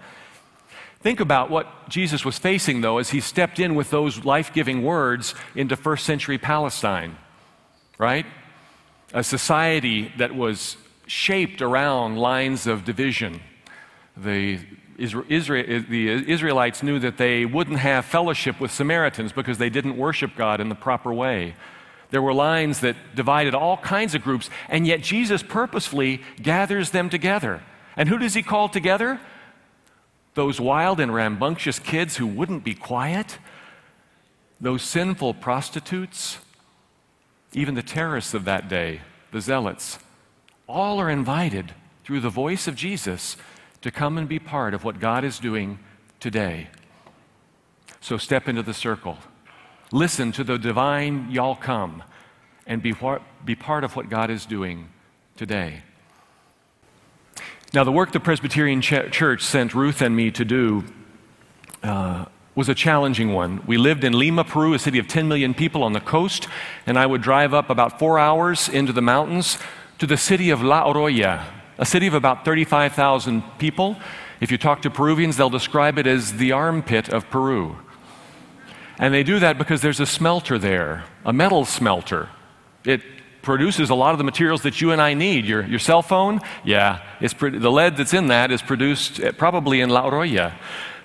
Think 1.00 1.20
about 1.20 1.50
what 1.50 1.90
Jesus 1.90 2.24
was 2.24 2.38
facing, 2.38 2.82
though, 2.82 3.00
as 3.00 3.10
he 3.10 3.20
stepped 3.20 3.60
in 3.60 3.74
with 3.74 3.90
those 3.90 4.24
life 4.24 4.54
giving 4.54 4.84
words 4.84 5.34
into 5.56 5.76
first 5.76 6.06
century 6.06 6.38
Palestine, 6.38 7.18
right? 7.98 8.28
A 9.12 9.24
society 9.24 10.12
that 10.18 10.36
was 10.36 10.78
shaped 11.08 11.64
around 11.64 12.18
lines 12.18 12.68
of 12.68 12.86
division. 12.86 13.42
The, 14.16 14.60
Israel, 15.00 15.84
the 15.90 16.32
Israelites 16.32 16.84
knew 16.84 17.00
that 17.00 17.18
they 17.18 17.46
wouldn't 17.46 17.80
have 17.80 18.06
fellowship 18.06 18.60
with 18.60 18.70
Samaritans 18.70 19.34
because 19.34 19.58
they 19.58 19.72
didn't 19.72 19.98
worship 19.98 20.36
God 20.36 20.62
in 20.62 20.70
the 20.70 20.76
proper 20.76 21.12
way. 21.12 21.56
There 22.12 22.22
were 22.22 22.34
lines 22.34 22.82
that 22.82 22.96
divided 23.16 23.56
all 23.56 23.78
kinds 23.78 24.14
of 24.14 24.22
groups, 24.22 24.50
and 24.70 24.86
yet 24.86 25.02
Jesus 25.02 25.42
purposefully 25.42 26.22
gathers 26.42 26.92
them 26.92 27.10
together. 27.10 27.64
And 27.96 28.08
who 28.08 28.18
does 28.18 28.34
he 28.34 28.44
call 28.44 28.70
together? 28.70 29.20
Those 30.34 30.62
wild 30.62 31.00
and 31.00 31.14
rambunctious 31.14 31.80
kids 31.80 32.18
who 32.18 32.28
wouldn't 32.28 32.64
be 32.64 32.76
quiet, 32.76 33.38
those 34.60 34.84
sinful 34.84 35.36
prostitutes, 35.36 36.38
even 37.54 37.76
the 37.76 37.82
terrorists 37.82 38.34
of 38.34 38.46
that 38.46 38.70
day, 38.70 39.02
the 39.32 39.42
zealots 39.42 40.00
all 40.68 41.00
are 41.00 41.10
invited 41.10 41.74
through 42.04 42.22
the 42.22 42.30
voice 42.30 42.68
of 42.68 42.76
Jesus 42.76 43.36
to 43.82 43.92
come 43.92 44.18
and 44.18 44.28
be 44.28 44.40
part 44.40 44.74
of 44.74 44.84
what 44.84 45.00
God 45.00 45.24
is 45.24 45.40
doing 45.40 45.80
today. 46.20 46.70
So 48.00 48.18
step 48.18 48.48
into 48.48 48.64
the 48.64 48.74
circle. 48.74 49.18
Listen 49.92 50.32
to 50.34 50.44
the 50.44 50.58
divine 50.58 51.30
y'all 51.32 51.56
come 51.56 52.04
and 52.66 52.82
be, 52.82 52.96
be 53.44 53.56
part 53.56 53.84
of 53.84 53.96
what 53.96 54.10
God 54.10 54.30
is 54.30 54.46
doing 54.46 54.88
today. 55.36 55.82
Now, 57.74 57.84
the 57.84 57.92
work 57.92 58.12
the 58.12 58.20
Presbyterian 58.20 58.82
Ch- 58.82 59.12
Church 59.12 59.44
sent 59.44 59.74
Ruth 59.74 60.02
and 60.02 60.16
me 60.16 60.32
to 60.32 60.46
do 60.46 60.84
uh, 61.84 62.26
was 62.56 62.70
a 62.70 62.76
challenging 62.76 63.34
one. 63.34 63.66
We 63.66 63.78
lived 63.78 64.04
in 64.04 64.14
Lima, 64.14 64.44
Peru, 64.44 64.74
a 64.74 64.80
city 64.80 65.00
of 65.00 65.08
10 65.08 65.28
million 65.28 65.54
people 65.54 65.84
on 65.84 65.94
the 65.94 66.00
coast, 66.00 66.48
and 66.86 66.98
I 66.98 67.06
would 67.06 67.22
drive 67.22 67.54
up 67.54 67.70
about 67.70 67.98
four 67.98 68.20
hours 68.20 68.70
into 68.70 68.94
the 68.94 69.02
mountains 69.02 69.58
to 70.00 70.08
the 70.08 70.18
city 70.18 70.50
of 70.50 70.62
La 70.62 70.86
Oroya, 70.86 71.46
a 71.78 71.86
city 71.86 72.08
of 72.08 72.14
about 72.14 72.44
35,000 72.44 73.44
people. 73.58 73.98
If 74.40 74.52
you 74.52 74.58
talk 74.58 74.82
to 74.82 74.90
Peruvians, 74.90 75.38
they'll 75.38 75.50
describe 75.50 75.98
it 75.98 76.08
as 76.08 76.34
the 76.34 76.52
armpit 76.52 77.10
of 77.10 77.30
Peru. 77.30 77.78
And 79.02 79.12
they 79.12 79.24
do 79.24 79.40
that 79.40 79.58
because 79.58 79.82
there's 79.82 80.00
a 80.00 80.06
smelter 80.06 80.60
there, 80.60 81.04
a 81.26 81.34
metal 81.34 81.66
smelter. 81.66 82.30
It 82.86 83.02
produces 83.42 83.90
a 83.90 83.96
lot 83.96 84.12
of 84.12 84.20
the 84.20 84.24
materials 84.24 84.62
that 84.62 84.80
you 84.80 84.92
and 84.92 85.02
I 85.02 85.16
need. 85.16 85.44
Your, 85.46 85.66
your 85.66 85.80
cell 85.80 86.04
phone, 86.04 86.40
yeah, 86.64 87.02
it's 87.20 87.34
pro- 87.34 87.50
the 87.50 87.72
lead 87.72 87.98
that's 87.98 88.14
in 88.14 88.28
that 88.28 88.52
is 88.52 88.62
produced 88.62 89.20
eh, 89.20 89.32
probably 89.32 89.82
in 89.82 89.90
La 89.90 90.08
Oroya 90.08 90.54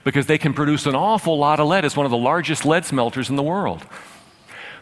because 0.05 0.27
they 0.27 0.37
can 0.37 0.53
produce 0.53 0.85
an 0.85 0.95
awful 0.95 1.39
lot 1.39 1.59
of 1.59 1.69
lead. 1.69 1.87
It's 1.87 1.97
one 1.97 2.05
of 2.05 2.11
the 2.13 2.19
largest 2.19 2.67
lead 2.67 2.85
smelters 2.85 3.31
in 3.31 3.37
the 3.37 3.43
world. 3.43 3.83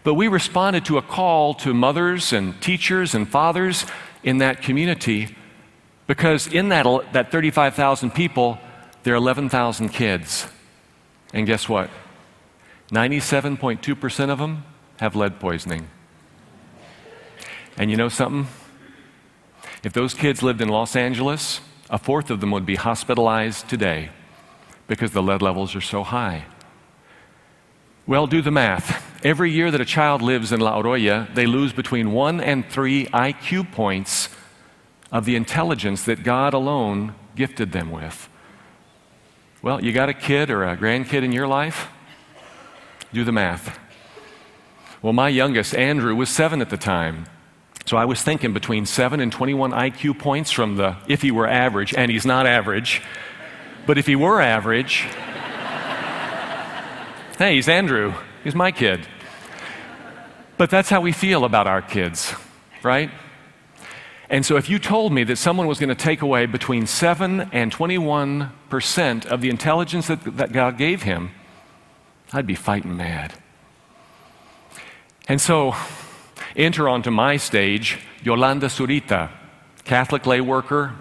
But 0.03 0.15
we 0.15 0.27
responded 0.27 0.85
to 0.87 0.99
a 0.99 1.03
call 1.03 1.55
to 1.55 1.73
mothers 1.73 2.33
and 2.33 2.61
teachers 2.61 3.15
and 3.15 3.29
fathers 3.29 3.87
in 4.25 4.39
that 4.39 4.61
community 4.61 5.37
because 6.09 6.49
in 6.49 6.69
that, 6.71 6.85
that 7.13 7.31
35,000 7.31 8.11
people, 8.11 8.59
there 9.05 9.15
are 9.15 9.19
11,000 9.19 9.91
kids. 9.91 10.49
And 11.33 11.47
guess 11.47 11.69
what? 11.69 11.91
97.2% 12.95 14.31
of 14.31 14.39
them 14.39 14.65
have 14.99 15.17
lead 15.17 15.41
poisoning. 15.41 15.89
And 17.77 17.91
you 17.91 17.97
know 17.97 18.09
something? 18.09 18.47
If 19.83 19.93
those 19.93 20.15
kids 20.15 20.43
lived 20.43 20.61
in 20.61 20.69
Los 20.69 20.95
Angeles, 20.95 21.61
a 21.91 21.99
fourth 21.99 22.31
of 22.31 22.41
them 22.41 22.51
would 22.53 22.65
be 22.65 22.77
hospitalized 22.77 23.69
today 23.69 24.11
because 24.87 25.11
the 25.11 25.23
lead 25.23 25.43
levels 25.43 25.75
are 25.75 25.81
so 25.81 26.05
high. 26.05 26.45
Well, 28.07 28.27
do 28.27 28.43
the 28.43 28.51
math. 28.51 29.03
Every 29.25 29.51
year 29.51 29.71
that 29.71 29.81
a 29.81 29.87
child 29.87 30.23
lives 30.23 30.53
in 30.53 30.61
La 30.61 30.81
Oroya, 30.81 31.35
they 31.35 31.47
lose 31.47 31.73
between 31.73 32.13
one 32.13 32.41
and 32.41 32.69
three 32.69 33.07
IQ 33.07 33.73
points 33.73 34.29
of 35.11 35.25
the 35.25 35.37
intelligence 35.37 36.05
that 36.05 36.23
God 36.23 36.55
alone 36.55 37.15
gifted 37.35 37.73
them 37.73 37.91
with. 37.91 38.29
Well, 39.63 39.83
you 39.83 39.93
got 39.93 40.11
a 40.11 40.15
kid 40.15 40.51
or 40.51 40.65
a 40.65 40.77
grandkid 40.77 41.25
in 41.25 41.33
your 41.33 41.47
life? 41.47 41.89
Do 43.15 43.23
the 43.23 43.31
math. 43.31 43.79
Well, 45.01 45.13
my 45.13 45.29
youngest, 45.29 45.73
Andrew, 45.77 46.17
was 46.17 46.29
seven 46.29 46.61
at 46.61 46.69
the 46.69 46.77
time. 46.77 47.27
So 47.87 47.97
I 47.97 48.07
was 48.07 48.21
thinking 48.21 48.53
between 48.53 48.87
7 48.87 49.21
and 49.21 49.31
21 49.31 49.71
IQ 49.71 50.19
points 50.19 50.51
from 50.51 50.75
the 50.75 50.97
if 51.07 51.23
he 51.23 51.31
were 51.31 51.47
average, 51.47 51.95
and 51.95 52.11
he's 52.11 52.27
not 52.27 52.45
average. 52.45 53.03
But 53.87 53.99
if 53.99 54.07
he 54.09 54.17
were 54.17 54.41
average, 54.41 55.07
Hey, 57.39 57.55
he's 57.55 57.69
Andrew. 57.69 58.15
He's 58.43 58.57
my 58.57 58.73
kid. 58.73 59.07
But 60.57 60.71
that's 60.71 60.89
how 60.89 61.01
we 61.01 61.13
feel 61.13 61.45
about 61.45 61.69
our 61.69 61.83
kids, 61.83 62.35
right? 62.83 63.13
And 64.29 64.45
so 64.45 64.57
if 64.57 64.69
you 64.69 64.81
told 64.81 65.13
me 65.13 65.23
that 65.23 65.37
someone 65.37 65.69
was 65.69 65.79
going 65.79 65.89
to 65.89 65.95
take 65.95 66.21
away 66.21 66.47
between 66.47 66.89
7 66.89 67.51
and 67.53 67.73
21% 67.73 69.27
of 69.27 69.41
the 69.41 69.51
intelligence 69.51 70.09
that, 70.09 70.37
that 70.37 70.53
God 70.53 70.77
gave 70.79 71.03
him, 71.03 71.31
I'd 72.35 72.47
be 72.47 72.57
fighting 72.57 72.97
mad. 72.97 73.33
And 75.29 75.41
so 75.41 75.75
enter 76.57 76.89
onto 76.89 77.11
my 77.11 77.37
stage 77.37 78.01
Yolanda 78.25 78.67
Zurita, 78.67 79.31
Catholic 79.85 80.27
lay 80.27 80.41
worker. 80.41 80.95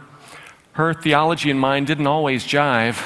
Her 0.73 0.93
theology 0.93 1.49
and 1.49 1.59
mine 1.59 1.85
didn't 1.85 2.07
always 2.07 2.45
jive. 2.45 3.03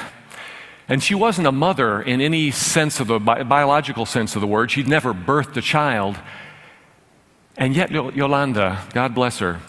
And 0.88 1.02
she 1.02 1.14
wasn't 1.14 1.46
a 1.46 1.52
mother 1.52 2.02
in 2.02 2.20
any 2.20 2.50
sense 2.50 3.00
of 3.00 3.06
the 3.06 3.18
bi- 3.18 3.42
biological 3.44 4.06
sense 4.06 4.34
of 4.34 4.40
the 4.40 4.46
word. 4.46 4.70
She'd 4.70 4.88
never 4.88 5.14
birthed 5.14 5.56
a 5.56 5.62
child. 5.62 6.18
And 7.56 7.74
yet, 7.74 7.90
Yolanda, 7.90 8.84
God 8.92 9.14
bless 9.14 9.38
her, 9.38 9.60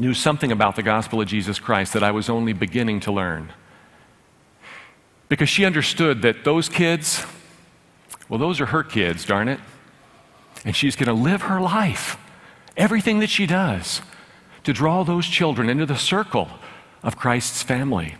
knew 0.00 0.14
something 0.14 0.50
about 0.50 0.76
the 0.76 0.82
gospel 0.82 1.20
of 1.20 1.28
Jesus 1.28 1.58
Christ 1.58 1.92
that 1.92 2.02
I 2.02 2.10
was 2.10 2.28
only 2.28 2.52
beginning 2.52 3.00
to 3.00 3.12
learn. 3.12 3.52
Because 5.28 5.48
she 5.48 5.64
understood 5.64 6.22
that 6.22 6.44
those 6.44 6.68
kids, 6.68 7.24
well, 8.28 8.38
those 8.38 8.60
are 8.60 8.66
her 8.66 8.82
kids, 8.82 9.24
darn 9.24 9.48
it. 9.48 9.60
And 10.64 10.74
she's 10.74 10.96
going 10.96 11.06
to 11.06 11.12
live 11.12 11.42
her 11.42 11.60
life, 11.60 12.16
everything 12.76 13.20
that 13.20 13.30
she 13.30 13.46
does, 13.46 14.02
to 14.64 14.72
draw 14.72 15.04
those 15.04 15.26
children 15.26 15.68
into 15.68 15.86
the 15.86 15.96
circle 15.96 16.48
of 17.02 17.16
Christ's 17.16 17.62
family. 17.62 18.16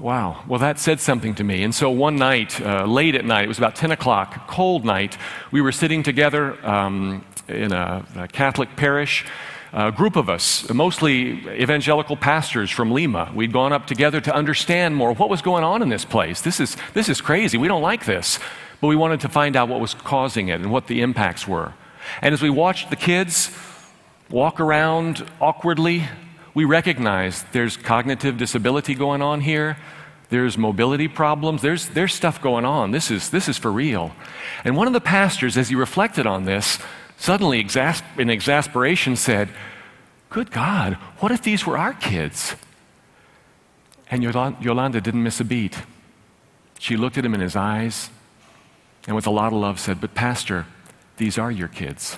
Wow. 0.00 0.44
Well, 0.46 0.60
that 0.60 0.78
said 0.78 1.00
something 1.00 1.34
to 1.34 1.44
me. 1.44 1.64
And 1.64 1.74
so 1.74 1.90
one 1.90 2.16
night, 2.16 2.60
uh, 2.60 2.84
late 2.84 3.16
at 3.16 3.24
night, 3.24 3.44
it 3.44 3.48
was 3.48 3.58
about 3.58 3.74
10 3.74 3.90
o'clock, 3.90 4.46
cold 4.48 4.84
night, 4.84 5.18
we 5.50 5.60
were 5.60 5.72
sitting 5.72 6.02
together 6.02 6.56
um, 6.64 7.24
in 7.48 7.72
a, 7.72 8.06
a, 8.16 8.28
Catholic 8.28 8.76
parish. 8.76 9.24
A 9.72 9.92
group 9.92 10.16
of 10.16 10.30
us, 10.30 10.68
mostly 10.72 11.46
evangelical 11.48 12.16
pastors 12.16 12.70
from 12.70 12.90
Lima. 12.90 13.30
We'd 13.34 13.52
gone 13.52 13.72
up 13.72 13.86
together 13.86 14.20
to 14.22 14.34
understand 14.34 14.96
more 14.96 15.12
what 15.12 15.28
was 15.28 15.42
going 15.42 15.62
on 15.62 15.82
in 15.82 15.90
this 15.90 16.06
place. 16.06 16.40
This 16.40 16.58
is, 16.58 16.76
this 16.94 17.08
is 17.08 17.20
crazy. 17.20 17.58
We 17.58 17.68
don't 17.68 17.82
like 17.82 18.06
this. 18.06 18.38
But 18.80 18.88
we 18.88 18.96
wanted 18.96 19.20
to 19.20 19.28
find 19.28 19.56
out 19.56 19.68
what 19.68 19.80
was 19.80 19.92
causing 19.92 20.48
it 20.48 20.60
and 20.60 20.70
what 20.70 20.86
the 20.86 21.02
impacts 21.02 21.46
were. 21.46 21.74
And 22.22 22.32
as 22.32 22.40
we 22.40 22.48
watched 22.48 22.90
the 22.90 22.96
kids 22.96 23.50
walk 24.30 24.60
around 24.60 25.26
awkwardly, 25.40 26.04
we 26.54 26.64
recognize 26.64 27.44
there's 27.52 27.76
cognitive 27.76 28.38
disability 28.38 28.94
going 28.94 29.20
on 29.20 29.40
here. 29.40 29.76
There's 30.30 30.56
mobility 30.56 31.08
problems. 31.08 31.62
There's, 31.62 31.88
there's 31.88 32.14
stuff 32.14 32.40
going 32.40 32.64
on. 32.64 32.90
This 32.90 33.10
is, 33.10 33.30
this 33.30 33.48
is 33.48 33.58
for 33.58 33.72
real. 33.72 34.12
And 34.64 34.76
one 34.76 34.86
of 34.86 34.92
the 34.92 35.00
pastors, 35.00 35.56
as 35.56 35.68
he 35.68 35.74
reflected 35.74 36.26
on 36.26 36.44
this, 36.44 36.78
suddenly, 37.18 37.60
in 37.60 38.30
exasperation, 38.30 39.16
said, 39.16 39.50
Good 40.30 40.50
God, 40.50 40.94
what 41.18 41.32
if 41.32 41.42
these 41.42 41.66
were 41.66 41.76
our 41.76 41.92
kids? 41.92 42.54
And 44.10 44.22
Yolanda 44.22 45.00
didn't 45.00 45.22
miss 45.22 45.40
a 45.40 45.44
beat. 45.44 45.82
She 46.78 46.96
looked 46.96 47.18
at 47.18 47.24
him 47.24 47.34
in 47.34 47.40
his 47.40 47.56
eyes 47.56 48.08
and, 49.06 49.14
with 49.14 49.26
a 49.26 49.30
lot 49.30 49.52
of 49.52 49.58
love, 49.58 49.80
said, 49.80 50.00
But, 50.00 50.14
Pastor, 50.14 50.66
these 51.16 51.38
are 51.38 51.50
your 51.50 51.68
kids. 51.68 52.16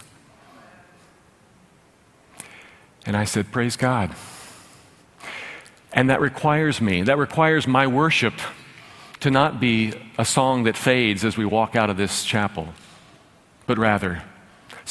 And 3.06 3.16
I 3.16 3.24
said, 3.24 3.50
Praise 3.50 3.76
God. 3.76 4.14
And 5.92 6.10
that 6.10 6.20
requires 6.20 6.80
me, 6.80 7.02
that 7.02 7.18
requires 7.18 7.66
my 7.66 7.86
worship 7.86 8.34
to 9.20 9.30
not 9.30 9.60
be 9.60 9.92
a 10.18 10.24
song 10.24 10.64
that 10.64 10.76
fades 10.76 11.24
as 11.24 11.36
we 11.36 11.44
walk 11.44 11.74
out 11.74 11.90
of 11.90 11.96
this 11.96 12.24
chapel, 12.24 12.68
but 13.66 13.78
rather 13.78 14.22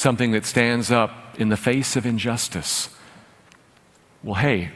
something 0.00 0.30
that 0.30 0.46
stands 0.46 0.90
up 0.90 1.38
in 1.38 1.50
the 1.50 1.58
face 1.58 1.94
of 1.94 2.06
injustice. 2.06 2.88
Well, 4.24 4.36
hey, 4.36 4.70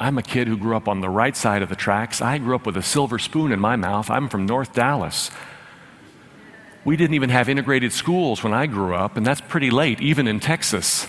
I'm 0.00 0.16
a 0.16 0.22
kid 0.22 0.48
who 0.48 0.56
grew 0.56 0.74
up 0.74 0.88
on 0.88 1.02
the 1.02 1.10
right 1.10 1.36
side 1.36 1.60
of 1.60 1.68
the 1.68 1.76
tracks. 1.76 2.22
I 2.22 2.38
grew 2.38 2.56
up 2.56 2.64
with 2.64 2.78
a 2.78 2.82
silver 2.82 3.18
spoon 3.18 3.52
in 3.52 3.60
my 3.60 3.76
mouth. 3.76 4.10
I'm 4.10 4.30
from 4.30 4.46
North 4.46 4.72
Dallas. 4.72 5.30
We 6.86 6.96
didn't 6.96 7.14
even 7.14 7.28
have 7.28 7.50
integrated 7.50 7.92
schools 7.92 8.42
when 8.42 8.54
I 8.54 8.66
grew 8.66 8.94
up, 8.94 9.18
and 9.18 9.26
that's 9.26 9.42
pretty 9.42 9.70
late, 9.70 10.00
even 10.00 10.26
in 10.26 10.40
Texas. 10.40 11.06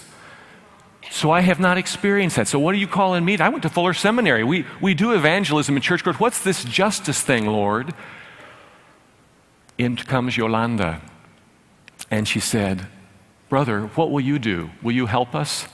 So 1.09 1.31
I 1.31 1.39
have 1.39 1.61
not 1.61 1.77
experienced 1.77 2.35
that. 2.35 2.49
So 2.49 2.59
what 2.59 2.75
are 2.75 2.79
you 2.79 2.87
calling 2.87 3.23
me? 3.23 3.37
I 3.37 3.47
went 3.47 3.63
to 3.63 3.69
Fuller 3.69 3.93
Seminary. 3.93 4.43
We, 4.43 4.65
we 4.81 4.93
do 4.93 5.13
evangelism 5.13 5.77
in 5.77 5.81
church 5.81 6.03
growth. 6.03 6.19
What's 6.19 6.43
this 6.43 6.65
justice 6.65 7.21
thing, 7.21 7.47
Lord? 7.47 7.93
In 9.77 9.95
comes 9.95 10.35
Yolanda. 10.35 11.01
And 12.13 12.27
she 12.27 12.39
said, 12.39 12.85
Brother, 13.49 13.87
what 13.95 14.11
will 14.11 14.21
you 14.21 14.37
do? 14.37 14.69
Will 14.83 14.91
you 14.91 15.07
help 15.07 15.33
us? 15.33 15.67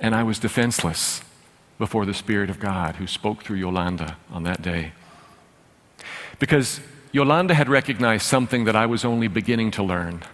And 0.00 0.16
I 0.16 0.24
was 0.24 0.40
defenseless 0.40 1.22
before 1.78 2.04
the 2.04 2.12
Spirit 2.12 2.50
of 2.50 2.58
God 2.58 2.96
who 2.96 3.06
spoke 3.06 3.44
through 3.44 3.58
Yolanda 3.58 4.16
on 4.32 4.42
that 4.42 4.60
day. 4.60 4.94
Because 6.40 6.80
Yolanda 7.12 7.54
had 7.54 7.68
recognized 7.68 8.26
something 8.26 8.64
that 8.64 8.74
I 8.74 8.84
was 8.84 9.04
only 9.04 9.28
beginning 9.28 9.70
to 9.72 9.82
learn 9.84 10.24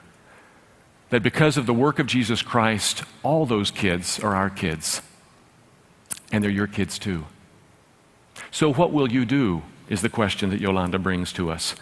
that 1.10 1.22
because 1.22 1.58
of 1.58 1.66
the 1.66 1.74
work 1.74 1.98
of 1.98 2.06
Jesus 2.06 2.40
Christ, 2.40 3.02
all 3.22 3.44
those 3.44 3.70
kids 3.70 4.18
are 4.20 4.34
our 4.34 4.48
kids. 4.48 5.02
And 6.32 6.42
they're 6.42 6.50
your 6.50 6.66
kids 6.66 6.98
too. 6.98 7.26
So, 8.50 8.72
what 8.72 8.90
will 8.90 9.12
you 9.12 9.26
do? 9.26 9.64
Is 9.90 10.00
the 10.00 10.08
question 10.08 10.48
that 10.48 10.60
Yolanda 10.60 10.98
brings 10.98 11.30
to 11.34 11.50
us. 11.50 11.74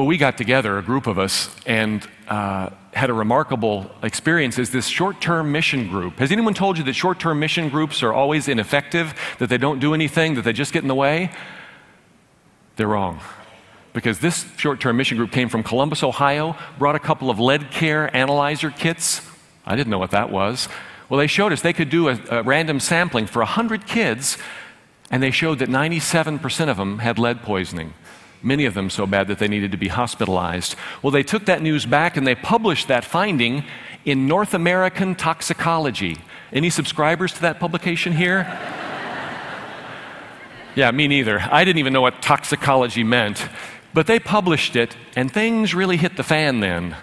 Well, 0.00 0.06
we 0.06 0.16
got 0.16 0.38
together, 0.38 0.78
a 0.78 0.82
group 0.82 1.06
of 1.06 1.18
us, 1.18 1.54
and 1.66 2.08
uh, 2.26 2.70
had 2.94 3.10
a 3.10 3.12
remarkable 3.12 3.90
experience 4.02 4.58
as 4.58 4.70
this 4.70 4.86
short 4.86 5.20
term 5.20 5.52
mission 5.52 5.88
group. 5.88 6.20
Has 6.20 6.32
anyone 6.32 6.54
told 6.54 6.78
you 6.78 6.84
that 6.84 6.94
short 6.94 7.20
term 7.20 7.38
mission 7.38 7.68
groups 7.68 8.02
are 8.02 8.10
always 8.10 8.48
ineffective, 8.48 9.12
that 9.40 9.50
they 9.50 9.58
don't 9.58 9.78
do 9.78 9.92
anything, 9.92 10.36
that 10.36 10.42
they 10.44 10.54
just 10.54 10.72
get 10.72 10.80
in 10.80 10.88
the 10.88 10.94
way? 10.94 11.30
They're 12.76 12.88
wrong 12.88 13.20
because 13.92 14.20
this 14.20 14.46
short 14.56 14.80
term 14.80 14.96
mission 14.96 15.18
group 15.18 15.32
came 15.32 15.50
from 15.50 15.62
Columbus, 15.62 16.02
Ohio, 16.02 16.56
brought 16.78 16.96
a 16.96 16.98
couple 16.98 17.28
of 17.28 17.38
lead 17.38 17.70
care 17.70 18.16
analyzer 18.16 18.70
kits. 18.70 19.20
I 19.66 19.76
didn't 19.76 19.90
know 19.90 19.98
what 19.98 20.12
that 20.12 20.30
was. 20.30 20.66
Well, 21.10 21.18
they 21.18 21.26
showed 21.26 21.52
us 21.52 21.60
they 21.60 21.74
could 21.74 21.90
do 21.90 22.08
a, 22.08 22.18
a 22.30 22.42
random 22.42 22.80
sampling 22.80 23.26
for 23.26 23.40
100 23.40 23.86
kids, 23.86 24.38
and 25.10 25.22
they 25.22 25.30
showed 25.30 25.58
that 25.58 25.68
97% 25.68 26.70
of 26.70 26.78
them 26.78 27.00
had 27.00 27.18
lead 27.18 27.42
poisoning. 27.42 27.92
Many 28.42 28.64
of 28.64 28.74
them 28.74 28.88
so 28.88 29.06
bad 29.06 29.28
that 29.28 29.38
they 29.38 29.48
needed 29.48 29.70
to 29.72 29.76
be 29.76 29.88
hospitalized. 29.88 30.74
Well, 31.02 31.10
they 31.10 31.22
took 31.22 31.44
that 31.44 31.60
news 31.60 31.84
back 31.84 32.16
and 32.16 32.26
they 32.26 32.34
published 32.34 32.88
that 32.88 33.04
finding 33.04 33.64
in 34.04 34.26
North 34.26 34.54
American 34.54 35.14
Toxicology. 35.14 36.16
Any 36.52 36.70
subscribers 36.70 37.32
to 37.34 37.42
that 37.42 37.60
publication 37.60 38.12
here? 38.14 38.40
yeah, 40.74 40.90
me 40.90 41.06
neither. 41.06 41.40
I 41.40 41.64
didn't 41.64 41.78
even 41.78 41.92
know 41.92 42.00
what 42.00 42.22
toxicology 42.22 43.04
meant. 43.04 43.46
But 43.92 44.06
they 44.06 44.18
published 44.18 44.76
it, 44.76 44.96
and 45.16 45.30
things 45.32 45.74
really 45.74 45.96
hit 45.96 46.16
the 46.16 46.22
fan 46.22 46.60
then. 46.60 46.96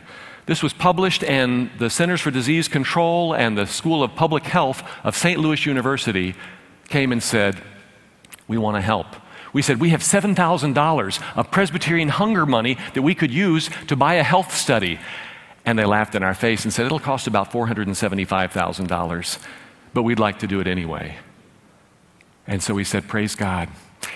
This 0.46 0.64
was 0.64 0.74
published, 0.74 1.24
and 1.24 1.70
the 1.78 1.90
Centers 1.90 2.22
for 2.22 2.32
Disease 2.32 2.70
Control 2.70 3.34
and 3.34 3.58
the 3.58 3.68
School 3.68 4.02
of 4.02 4.16
Public 4.16 4.44
Health 4.44 4.82
of 5.04 5.16
St. 5.16 5.40
Louis 5.40 5.66
University 5.66 6.36
came 6.88 7.12
and 7.12 7.22
said, 7.22 7.62
We 8.48 8.58
want 8.58 8.78
to 8.78 8.82
help. 8.82 9.08
We 9.58 9.64
said, 9.64 9.80
We 9.80 9.90
have 9.90 10.02
$7,000 10.02 11.24
of 11.36 11.50
Presbyterian 11.50 12.10
hunger 12.10 12.46
money 12.46 12.78
that 12.94 13.02
we 13.02 13.16
could 13.16 13.32
use 13.32 13.72
to 13.88 13.96
buy 13.96 14.14
a 14.14 14.24
health 14.24 14.56
study. 14.56 15.00
And 15.66 15.80
they 15.80 15.84
laughed 15.84 16.14
in 16.14 16.22
our 16.22 16.36
face 16.36 16.64
and 16.64 16.72
said, 16.72 16.86
It'll 16.86 17.00
cost 17.00 17.26
about 17.26 17.52
$475,000, 17.52 19.40
but 19.96 20.04
we'd 20.04 20.20
like 20.20 20.38
to 20.42 20.48
do 20.48 20.60
it 20.60 20.68
anyway. 20.68 21.18
And 22.46 22.62
so 22.62 22.76
we 22.76 22.84
said, 22.84 23.08
Praise 23.08 23.34
God. 23.34 23.70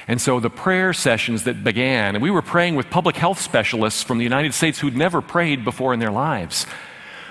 And 0.07 0.21
so 0.21 0.39
the 0.39 0.51
prayer 0.51 0.93
sessions 0.93 1.43
that 1.45 1.63
began, 1.63 2.13
and 2.13 2.21
we 2.21 2.29
were 2.29 2.43
praying 2.43 2.75
with 2.75 2.91
public 2.91 3.15
health 3.15 3.41
specialists 3.41 4.03
from 4.03 4.19
the 4.19 4.23
United 4.23 4.53
States 4.53 4.77
who'd 4.77 4.95
never 4.95 5.21
prayed 5.21 5.65
before 5.65 5.91
in 5.91 5.99
their 5.99 6.11
lives. 6.11 6.67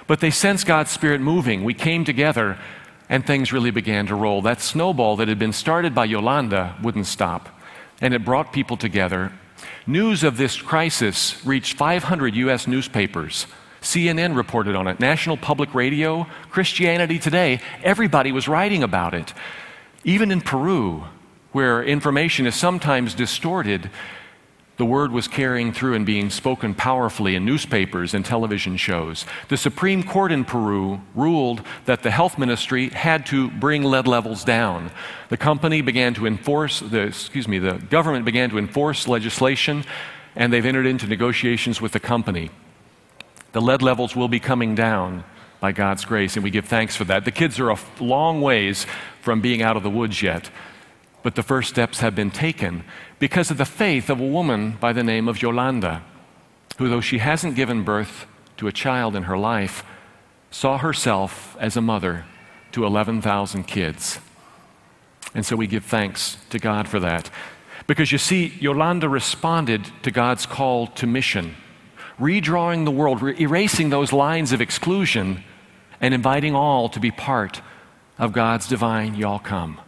But 0.09 0.19
they 0.19 0.33
sensed 0.33 0.67
God's 0.67 0.91
Spirit 0.91 1.21
moving. 1.21 1.63
We 1.63 1.75
came 1.75 2.05
together, 2.05 2.59
and 3.09 3.25
things 3.25 3.53
really 3.53 3.71
began 3.71 4.09
to 4.09 4.17
roll. 4.17 4.43
That 4.43 4.61
snowball 4.61 5.15
that 5.15 5.29
had 5.29 5.39
been 5.39 5.53
started 5.53 5.95
by 5.95 6.07
Yolanda 6.07 6.75
wouldn't 6.83 7.07
stop, 7.07 7.49
and 8.01 8.15
it 8.15 8.25
brought 8.25 8.53
people 8.53 8.77
together. 8.77 9.33
News 9.87 10.25
of 10.25 10.37
this 10.37 10.61
crisis 10.61 11.45
reached 11.45 11.77
500 11.77 12.35
U.S. 12.37 12.67
newspapers. 12.67 13.47
CNN 13.83 14.37
reported 14.37 14.77
on 14.77 14.87
it, 14.87 15.01
National 15.01 15.37
Public 15.37 15.75
Radio, 15.75 16.27
Christianity 16.51 17.19
Today, 17.19 17.61
everybody 17.83 18.31
was 18.31 18.49
writing 18.49 18.83
about 18.83 19.15
it. 19.15 19.33
Even 20.05 20.31
in 20.31 20.41
Peru, 20.41 21.05
where 21.53 21.83
information 21.83 22.47
is 22.47 22.55
sometimes 22.55 23.15
distorted, 23.15 23.91
the 24.81 24.87
word 24.87 25.13
was 25.13 25.29
carrying 25.29 25.75
through 25.75 25.93
and 25.93 26.07
being 26.07 26.31
spoken 26.31 26.75
powerfully 26.75 27.35
in 27.35 27.45
newspapers 27.45 28.15
and 28.15 28.25
television 28.25 28.79
shows. 28.79 29.27
The 29.49 29.59
Supreme 29.59 30.03
Court 30.03 30.33
in 30.33 30.43
Peru 30.43 31.03
ruled 31.15 31.61
that 31.85 32.03
the 32.03 32.11
health 32.11 32.39
ministry 32.39 32.89
had 32.89 33.27
to 33.27 33.51
bring 33.51 33.85
lead 33.85 34.09
levels 34.09 34.43
down. 34.43 34.91
The 35.29 35.37
company 35.37 35.83
began 35.83 36.15
to 36.15 36.25
enforce 36.25 36.81
the 36.81 37.01
excuse 37.03 37.47
me, 37.47 37.59
the 37.59 37.75
government 37.75 38.25
began 38.25 38.49
to 38.49 38.57
enforce 38.57 39.07
legislation 39.07 39.85
and 40.35 40.51
they've 40.51 40.65
entered 40.65 40.87
into 40.87 41.07
negotiations 41.07 41.83
with 41.83 41.93
the 41.93 42.01
company. 42.01 42.49
The 43.53 43.61
lead 43.61 43.83
levels 43.83 44.17
will 44.17 44.29
be 44.29 44.41
coming 44.41 44.75
down 44.75 45.25
by 45.61 45.73
God's 45.73 46.07
grace 46.07 46.37
and 46.37 46.43
we 46.43 46.49
give 46.49 46.65
thanks 46.65 46.97
for 46.97 47.05
that. 47.05 47.27
The 47.27 47.33
kids 47.33 47.61
are 47.61 47.69
a 47.69 47.79
long 48.01 48.41
ways 48.41 48.87
from 49.21 49.43
being 49.43 49.61
out 49.61 49.77
of 49.77 49.83
the 49.83 49.91
woods 49.91 50.23
yet. 50.23 50.51
But 51.23 51.35
the 51.35 51.43
first 51.43 51.69
steps 51.69 52.01
have 52.01 52.15
been 52.15 52.31
taken 52.31 52.83
because 53.21 53.51
of 53.51 53.59
the 53.59 53.67
faith 53.67 54.09
of 54.09 54.19
a 54.19 54.27
woman 54.27 54.79
by 54.81 54.93
the 54.93 55.05
name 55.05 55.29
of 55.29 55.41
Yolanda, 55.43 56.03
who, 56.79 56.89
though 56.89 57.03
she 57.03 57.19
hasn't 57.19 57.55
given 57.55 57.85
birth 57.85 58.27
to 58.57 58.67
a 58.67 58.73
child 58.73 59.15
in 59.15 59.25
her 59.25 59.37
life, 59.37 59.85
saw 60.51 60.79
herself 60.79 61.55
as 61.61 61.77
a 61.77 61.83
mother 61.83 62.25
to 62.73 62.85
11,000 62.85 63.65
kids. 63.65 64.19
And 65.35 65.45
so 65.45 65.55
we 65.55 65.67
give 65.67 65.85
thanks 65.85 66.39
to 66.49 66.59
God 66.59 66.89
for 66.89 66.99
that. 66.99 67.31
Because 67.87 68.11
you 68.11 68.19
see, 68.19 68.55
Yolanda 68.59 69.09
responded 69.09 69.87
to 70.03 70.11
God's 70.11 70.47
call 70.47 70.87
to 70.87 71.07
mission, 71.07 71.57
redrawing 72.19 72.87
the 72.87 72.91
world, 72.91 73.23
erasing 73.39 73.91
those 73.91 74.15
lines 74.15 74.53
of 74.53 74.63
exclusion, 74.63 75.45
and 76.01 76.15
inviting 76.15 76.55
all 76.55 76.89
to 76.89 76.99
be 76.99 77.11
part 77.11 77.61
of 78.19 78.33
God's 78.33 78.67
divine 78.67 79.15
Y'all 79.15 79.39
Come. 79.39 79.79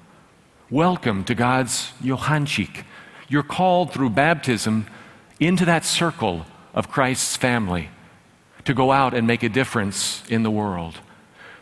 Welcome 0.69 1.25
to 1.25 1.35
God's 1.35 1.93
Nyohanchik. 2.03 2.85
You're 3.33 3.43
called 3.43 3.95
through 3.95 4.11
baptism 4.11 4.87
into 5.41 5.65
that 5.65 5.87
circle 5.87 6.45
of 6.75 6.91
Christ's 6.91 7.35
family 7.35 7.89
to 8.67 8.75
go 8.75 8.93
out 8.93 9.15
and 9.15 9.27
make 9.27 9.43
a 9.43 9.49
difference 9.49 10.23
in 10.29 10.43
the 10.43 10.51
world. 10.51 10.99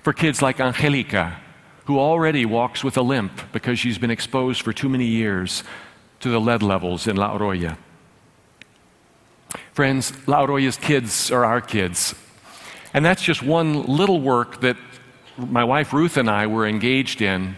For 0.03 0.13
kids 0.13 0.43
like 0.43 0.59
Angelica, 0.59 1.39
who 1.85 1.97
already 1.97 2.45
walks 2.45 2.83
with 2.83 2.97
a 2.97 3.03
limp 3.03 3.53
because 3.53 3.79
she's 3.79 3.99
been 3.99 4.11
exposed 4.11 4.63
for 4.63 4.73
too 4.73 4.89
many 4.89 5.05
years 5.05 5.63
to 6.19 6.29
the 6.29 6.41
lead 6.41 6.61
levels 6.61 7.07
in 7.07 7.15
La 7.15 7.39
Oroya. 7.39 7.79
Friends, 9.73 10.13
La 10.27 10.45
Oroya's 10.45 10.77
kids 10.77 11.31
are 11.31 11.45
our 11.45 11.61
kids. 11.61 12.17
And 12.93 13.05
that's 13.05 13.23
just 13.23 13.45
one 13.45 13.85
little 13.85 14.21
work 14.21 14.61
that 14.63 14.77
my 15.37 15.63
wife 15.63 15.93
Ruth 15.93 16.17
and 16.17 16.29
I 16.29 16.49
were 16.49 16.67
engaged 16.67 17.23
in. 17.23 17.55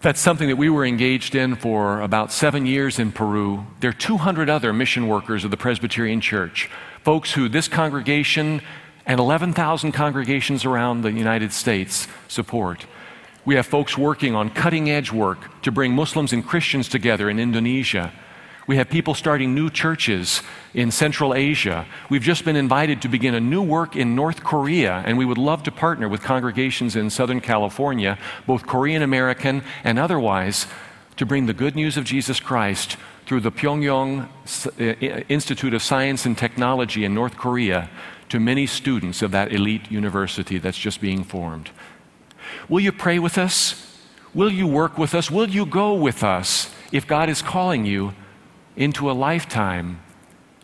That's 0.00 0.20
something 0.20 0.46
that 0.46 0.54
we 0.54 0.70
were 0.70 0.86
engaged 0.86 1.34
in 1.34 1.56
for 1.56 2.00
about 2.02 2.30
seven 2.30 2.66
years 2.66 3.00
in 3.00 3.10
Peru. 3.10 3.66
There 3.80 3.90
are 3.90 3.92
200 3.92 4.48
other 4.48 4.72
mission 4.72 5.08
workers 5.08 5.42
of 5.42 5.50
the 5.50 5.56
Presbyterian 5.56 6.20
Church, 6.20 6.70
folks 7.02 7.32
who 7.32 7.48
this 7.48 7.66
congregation 7.66 8.62
and 9.06 9.18
11,000 9.18 9.90
congregations 9.90 10.64
around 10.64 11.02
the 11.02 11.10
United 11.10 11.52
States 11.52 12.06
support. 12.28 12.86
We 13.44 13.56
have 13.56 13.66
folks 13.66 13.98
working 13.98 14.36
on 14.36 14.50
cutting 14.50 14.88
edge 14.88 15.10
work 15.10 15.60
to 15.62 15.72
bring 15.72 15.96
Muslims 15.96 16.32
and 16.32 16.46
Christians 16.46 16.88
together 16.88 17.28
in 17.28 17.40
Indonesia. 17.40 18.12
We 18.68 18.76
have 18.76 18.90
people 18.90 19.14
starting 19.14 19.54
new 19.54 19.70
churches 19.70 20.42
in 20.74 20.90
Central 20.90 21.32
Asia. 21.34 21.86
We've 22.10 22.22
just 22.22 22.44
been 22.44 22.54
invited 22.54 23.00
to 23.00 23.08
begin 23.08 23.34
a 23.34 23.40
new 23.40 23.62
work 23.62 23.96
in 23.96 24.14
North 24.14 24.44
Korea, 24.44 25.02
and 25.06 25.16
we 25.16 25.24
would 25.24 25.38
love 25.38 25.62
to 25.62 25.72
partner 25.72 26.06
with 26.06 26.22
congregations 26.22 26.94
in 26.94 27.08
Southern 27.08 27.40
California, 27.40 28.18
both 28.46 28.66
Korean 28.66 29.00
American 29.00 29.62
and 29.84 29.98
otherwise, 29.98 30.66
to 31.16 31.24
bring 31.24 31.46
the 31.46 31.54
good 31.54 31.76
news 31.76 31.96
of 31.96 32.04
Jesus 32.04 32.40
Christ 32.40 32.98
through 33.24 33.40
the 33.40 33.50
Pyongyang 33.50 34.28
uh, 34.78 35.24
Institute 35.30 35.72
of 35.72 35.82
Science 35.82 36.26
and 36.26 36.36
Technology 36.36 37.06
in 37.06 37.14
North 37.14 37.38
Korea 37.38 37.88
to 38.28 38.38
many 38.38 38.66
students 38.66 39.22
of 39.22 39.30
that 39.30 39.50
elite 39.50 39.90
university 39.90 40.58
that's 40.58 40.76
just 40.76 41.00
being 41.00 41.24
formed. 41.24 41.70
Will 42.68 42.80
you 42.80 42.92
pray 42.92 43.18
with 43.18 43.38
us? 43.38 43.96
Will 44.34 44.52
you 44.52 44.66
work 44.66 44.98
with 44.98 45.14
us? 45.14 45.30
Will 45.30 45.48
you 45.48 45.64
go 45.64 45.94
with 45.94 46.22
us 46.22 46.70
if 46.92 47.06
God 47.06 47.30
is 47.30 47.40
calling 47.40 47.86
you 47.86 48.12
into 48.78 49.10
a 49.10 49.12
lifetime 49.12 50.00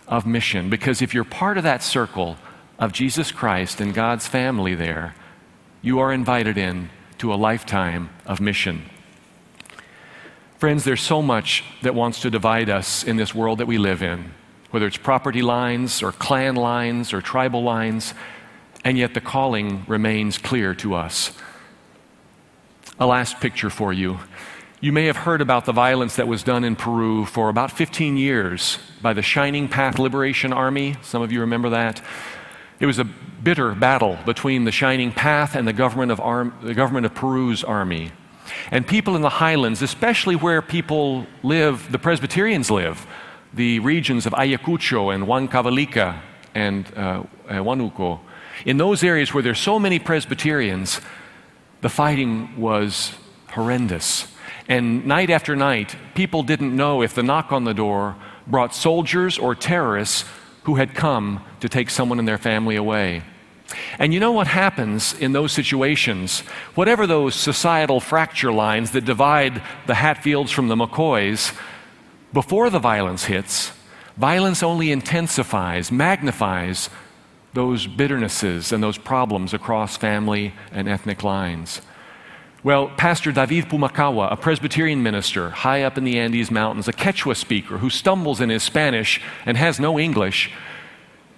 of 0.07 0.25
mission. 0.25 0.71
Because 0.71 1.03
if 1.03 1.13
you're 1.13 1.25
part 1.25 1.59
of 1.59 1.65
that 1.65 1.83
circle 1.83 2.37
of 2.79 2.93
Jesus 2.93 3.33
Christ 3.33 3.81
and 3.81 3.93
God's 3.93 4.29
family 4.29 4.75
there, 4.75 5.17
you 5.83 5.99
are 5.99 6.13
invited 6.13 6.57
in 6.57 6.91
to 7.19 7.35
a 7.35 7.37
lifetime 7.37 8.11
of 8.25 8.41
mission. 8.41 8.89
Friends, 10.59 10.85
there's 10.85 11.03
so 11.03 11.21
much 11.21 11.65
that 11.83 11.95
wants 11.95 12.21
to 12.21 12.31
divide 12.31 12.71
us 12.71 13.03
in 13.03 13.17
this 13.17 13.35
world 13.35 13.59
that 13.59 13.67
we 13.67 13.79
live 13.79 14.01
in, 14.01 14.33
whether 14.71 14.87
it's 14.87 14.97
property 14.97 15.43
lines 15.43 16.01
or 16.01 16.13
clan 16.13 16.55
lines 16.55 17.13
or 17.13 17.21
tribal 17.21 17.65
lines, 17.65 18.15
and 18.85 18.97
yet 18.97 19.15
the 19.15 19.21
calling 19.21 19.85
remains 19.89 20.39
clear 20.39 20.73
to 20.77 20.95
us. 20.95 21.37
A 23.01 23.07
last 23.07 23.41
picture 23.41 23.71
for 23.71 23.93
you. 23.93 24.21
You 24.85 24.93
may 24.93 25.07
have 25.07 25.17
heard 25.17 25.41
about 25.41 25.65
the 25.65 25.73
violence 25.73 26.17
that 26.17 26.29
was 26.29 26.43
done 26.43 26.63
in 26.63 26.77
Peru 26.77 27.25
for 27.25 27.49
about 27.49 27.73
15 27.73 28.19
years 28.19 28.79
by 29.01 29.15
the 29.15 29.23
Shining 29.23 29.67
Path 29.67 29.99
Liberation 29.99 30.53
Army. 30.53 30.97
Some 31.01 31.23
of 31.23 31.33
you 31.33 31.41
remember 31.41 31.71
that. 31.71 32.03
It 32.81 32.85
was 32.85 32.99
a 32.99 33.05
bitter 33.05 33.75
battle 33.75 34.19
between 34.27 34.65
the 34.65 34.71
Shining 34.71 35.11
Path 35.11 35.55
and 35.55 35.67
the 35.67 35.73
government 35.73 36.13
of, 36.13 36.21
Ar- 36.21 36.53
the 36.63 36.75
government 36.75 37.07
of 37.07 37.15
Peru's 37.15 37.65
army. 37.65 38.13
And 38.71 38.87
people 38.87 39.17
in 39.17 39.23
the 39.23 39.31
highlands, 39.31 39.81
especially 39.81 40.37
where 40.37 40.61
people 40.61 41.27
live, 41.43 41.91
the 41.91 41.99
Presbyterians 41.99 42.71
live, 42.71 43.07
the 43.55 43.79
regions 43.79 44.27
of 44.27 44.35
Ayacucho 44.35 45.15
and 45.15 45.25
Huancavelica 45.25 46.21
and 46.55 46.87
uh, 46.95 47.23
Huánuco, 47.49 48.21
in 48.67 48.77
those 48.77 49.03
areas 49.03 49.33
where 49.33 49.43
there's 49.43 49.59
so 49.59 49.79
many 49.79 49.99
Presbyterians, 49.99 51.01
the 51.81 51.89
fighting 51.89 52.61
was 52.61 53.15
horrendous. 53.49 54.34
And 54.69 55.05
night 55.07 55.31
after 55.31 55.55
night, 55.55 55.97
people 56.15 56.43
didn't 56.43 56.75
know 56.75 57.03
if 57.03 57.15
the 57.15 57.23
knock 57.23 57.53
on 57.53 57.65
the 57.65 57.75
door 57.75 58.17
brought 58.47 58.75
soldiers 58.75 59.39
or 59.39 59.55
terrorists 59.55 60.25
who 60.65 60.77
had 60.77 60.95
come 60.95 61.45
to 61.61 61.69
take 61.69 61.91
someone 61.91 62.19
in 62.19 62.25
their 62.25 62.39
family 62.39 62.77
away. 62.77 63.23
And 63.99 64.13
you 64.13 64.21
know 64.21 64.33
what 64.33 64.47
happens 64.47 65.15
in 65.15 65.33
those 65.33 65.53
situations? 65.53 66.41
Whatever 66.75 67.07
those 67.07 67.35
societal 67.35 68.01
fracture 68.01 68.53
lines 68.53 68.91
that 68.93 69.05
divide 69.05 69.63
the 69.87 69.95
Hatfields 69.95 70.51
from 70.51 70.69
the 70.69 70.77
McCoys, 70.77 71.57
before 72.33 72.71
the 72.71 72.79
violence 72.79 73.25
hits, 73.25 73.73
violence 74.17 74.63
only 74.63 74.91
intensifies, 74.91 75.91
magnifies 75.91 76.91
those 77.53 77.87
bitternesses 77.87 78.73
and 78.73 78.83
those 78.83 78.99
problems 78.99 79.55
across 79.55 79.97
family 79.97 80.53
and 80.73 80.89
ethnic 80.89 81.23
lines. 81.23 81.81
Well, 82.65 82.89
Pastor 82.89 83.31
David 83.31 83.67
Pumakawa, 83.67 84.33
a 84.33 84.37
Presbyterian 84.37 85.03
minister 85.03 85.51
high 85.51 85.83
up 85.83 85.99
in 85.99 86.05
the 86.05 86.19
Andes 86.19 86.51
Mountains, 86.51 86.89
a 86.89 86.95
Quechua 86.95 87.37
speaker 87.37 87.77
who 87.77 87.91
stumbles 87.91 88.41
in 88.41 88.49
his 88.49 88.63
Spanish 88.63 89.21
and 89.45 89.59
has 89.59 89.79
no 89.79 89.99
English, 89.99 90.51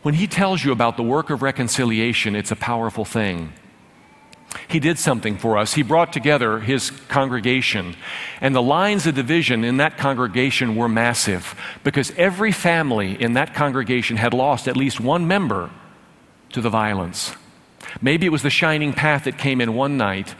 when 0.03 0.15
he 0.15 0.29
tells 0.29 0.65
you 0.65 0.71
about 0.71 0.97
the 0.97 1.03
work 1.03 1.29
of 1.31 1.43
reconciliation, 1.43 2.37
it's 2.37 2.53
a 2.53 2.57
powerful 2.57 3.05
thing. 3.05 3.53
He 4.69 4.79
did 4.79 5.01
something 5.01 5.37
for 5.37 5.59
us. 5.59 5.75
He 5.75 5.83
brought 5.83 6.13
together 6.13 6.61
his 6.61 6.93
congregation, 7.09 7.97
and 8.41 8.55
the 8.55 8.63
lines 8.63 9.05
of 9.05 9.17
division 9.17 9.65
in 9.65 9.79
that 9.79 9.99
congregation 9.99 10.77
were 10.77 10.89
massive 10.89 11.57
because 11.83 12.13
every 12.13 12.53
family 12.53 13.21
in 13.21 13.33
that 13.33 13.53
congregation 13.53 14.17
had 14.17 14.33
lost 14.33 14.69
at 14.69 14.77
least 14.77 15.01
one 15.01 15.27
member 15.27 15.71
to 16.53 16.61
the 16.61 16.71
violence. 16.71 17.35
Maybe 18.01 18.27
it 18.27 18.31
was 18.31 18.43
the 18.43 18.49
shining 18.51 18.93
path 18.93 19.25
that 19.25 19.39
came 19.39 19.61
in 19.61 19.75
one 19.75 19.97
night 19.97 20.37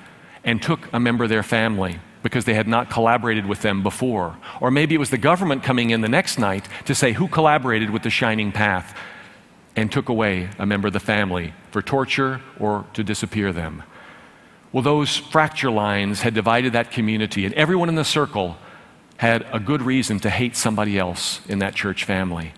and 0.47 0.63
took 0.63 0.89
a 0.93 1.01
member 1.01 1.25
of 1.25 1.31
their 1.31 1.43
family 1.43 1.99
because 2.23 2.47
they 2.47 2.55
had 2.55 2.67
not 2.67 2.89
collaborated 2.89 3.45
with 3.47 3.61
them 3.63 3.83
before. 3.83 4.37
Or 4.61 4.71
maybe 4.71 4.95
it 4.95 4.99
was 4.99 5.11
the 5.11 5.19
government 5.19 5.63
coming 5.63 5.91
in 5.91 6.01
the 6.01 6.09
next 6.09 6.39
night 6.39 6.67
to 6.87 6.95
say 6.95 7.13
who 7.13 7.29
collaborated 7.29 7.91
with 7.91 8.03
the 8.03 8.11
Shining 8.11 8.51
Path 8.53 8.97
and 9.77 9.93
took 9.93 10.09
away 10.09 10.49
a 10.59 10.65
member 10.65 10.87
of 10.87 10.95
the 10.95 11.01
family 11.01 11.53
for 11.71 11.83
torture 11.83 12.41
or 12.59 12.87
to 12.95 13.05
disappear 13.05 13.53
them. 13.53 13.83
Well, 14.73 14.83
those 14.83 15.17
fracture 15.17 15.71
lines 15.71 16.23
had 16.23 16.35
divided 16.35 16.73
that 16.73 16.91
community, 16.91 17.45
and 17.45 17.55
everyone 17.55 17.89
in 17.89 17.95
the 17.95 18.05
circle 18.05 18.57
had 19.19 19.47
a 19.53 19.61
good 19.61 19.83
reason 19.83 20.19
to 20.21 20.31
hate 20.31 20.57
somebody 20.57 20.99
else 20.99 21.41
in 21.49 21.59
that 21.61 21.75
church 21.75 22.05
family. 22.05 22.53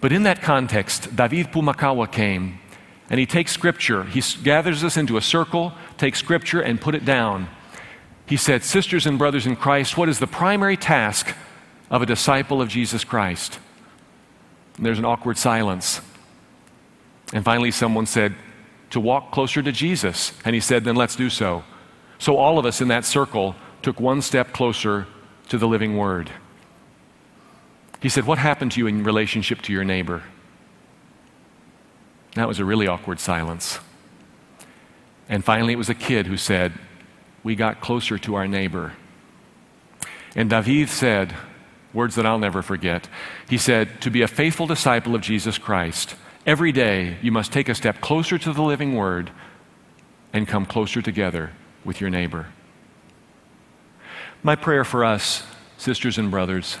But 0.00 0.12
in 0.12 0.24
that 0.24 0.42
context, 0.42 1.16
David 1.16 1.50
Pumakawa 1.50 2.10
came 2.10 2.58
and 3.10 3.20
he 3.20 3.26
takes 3.26 3.52
scripture, 3.52 4.04
he 4.04 4.22
gathers 4.42 4.82
us 4.82 4.96
into 4.96 5.16
a 5.16 5.22
circle, 5.22 5.72
takes 5.98 6.18
scripture, 6.18 6.60
and 6.60 6.80
put 6.80 6.94
it 6.94 7.04
down. 7.04 7.48
He 8.26 8.36
said, 8.36 8.62
Sisters 8.62 9.06
and 9.06 9.18
brothers 9.18 9.46
in 9.46 9.56
Christ, 9.56 9.96
what 9.96 10.08
is 10.08 10.18
the 10.18 10.26
primary 10.26 10.76
task 10.76 11.34
of 11.90 12.00
a 12.00 12.06
disciple 12.06 12.62
of 12.62 12.68
Jesus 12.68 13.04
Christ? 13.04 13.58
And 14.76 14.86
there's 14.86 14.98
an 14.98 15.04
awkward 15.04 15.36
silence. 15.36 16.00
And 17.32 17.44
finally, 17.44 17.70
someone 17.70 18.06
said, 18.06 18.34
To 18.90 19.00
walk 19.00 19.30
closer 19.30 19.62
to 19.62 19.72
Jesus. 19.72 20.32
And 20.44 20.54
he 20.54 20.60
said, 20.60 20.84
Then 20.84 20.96
let's 20.96 21.16
do 21.16 21.28
so. 21.28 21.62
So 22.18 22.36
all 22.36 22.58
of 22.58 22.64
us 22.64 22.80
in 22.80 22.88
that 22.88 23.04
circle 23.04 23.54
took 23.82 24.00
one 24.00 24.22
step 24.22 24.52
closer 24.52 25.06
to 25.50 25.58
the 25.58 25.68
living 25.68 25.96
word. 25.96 26.30
He 28.00 28.08
said, 28.08 28.24
What 28.24 28.38
happened 28.38 28.72
to 28.72 28.80
you 28.80 28.86
in 28.86 29.04
relationship 29.04 29.60
to 29.62 29.72
your 29.72 29.84
neighbor? 29.84 30.22
That 32.34 32.48
was 32.48 32.58
a 32.58 32.64
really 32.64 32.86
awkward 32.86 33.20
silence. 33.20 33.78
And 35.28 35.44
finally, 35.44 35.72
it 35.72 35.76
was 35.76 35.88
a 35.88 35.94
kid 35.94 36.26
who 36.26 36.36
said, 36.36 36.72
We 37.42 37.54
got 37.54 37.80
closer 37.80 38.18
to 38.18 38.34
our 38.34 38.46
neighbor. 38.46 38.92
And 40.36 40.50
David 40.50 40.88
said, 40.88 41.34
words 41.94 42.16
that 42.16 42.26
I'll 42.26 42.38
never 42.38 42.60
forget. 42.60 43.08
He 43.48 43.56
said, 43.56 44.02
To 44.02 44.10
be 44.10 44.20
a 44.20 44.28
faithful 44.28 44.66
disciple 44.66 45.14
of 45.14 45.22
Jesus 45.22 45.56
Christ, 45.56 46.16
every 46.44 46.72
day 46.72 47.16
you 47.22 47.32
must 47.32 47.52
take 47.52 47.68
a 47.68 47.74
step 47.74 48.00
closer 48.00 48.36
to 48.36 48.52
the 48.52 48.62
living 48.62 48.94
word 48.94 49.30
and 50.32 50.48
come 50.48 50.66
closer 50.66 51.00
together 51.00 51.52
with 51.84 52.00
your 52.00 52.10
neighbor. 52.10 52.48
My 54.42 54.56
prayer 54.56 54.84
for 54.84 55.04
us, 55.04 55.44
sisters 55.78 56.18
and 56.18 56.30
brothers, 56.30 56.76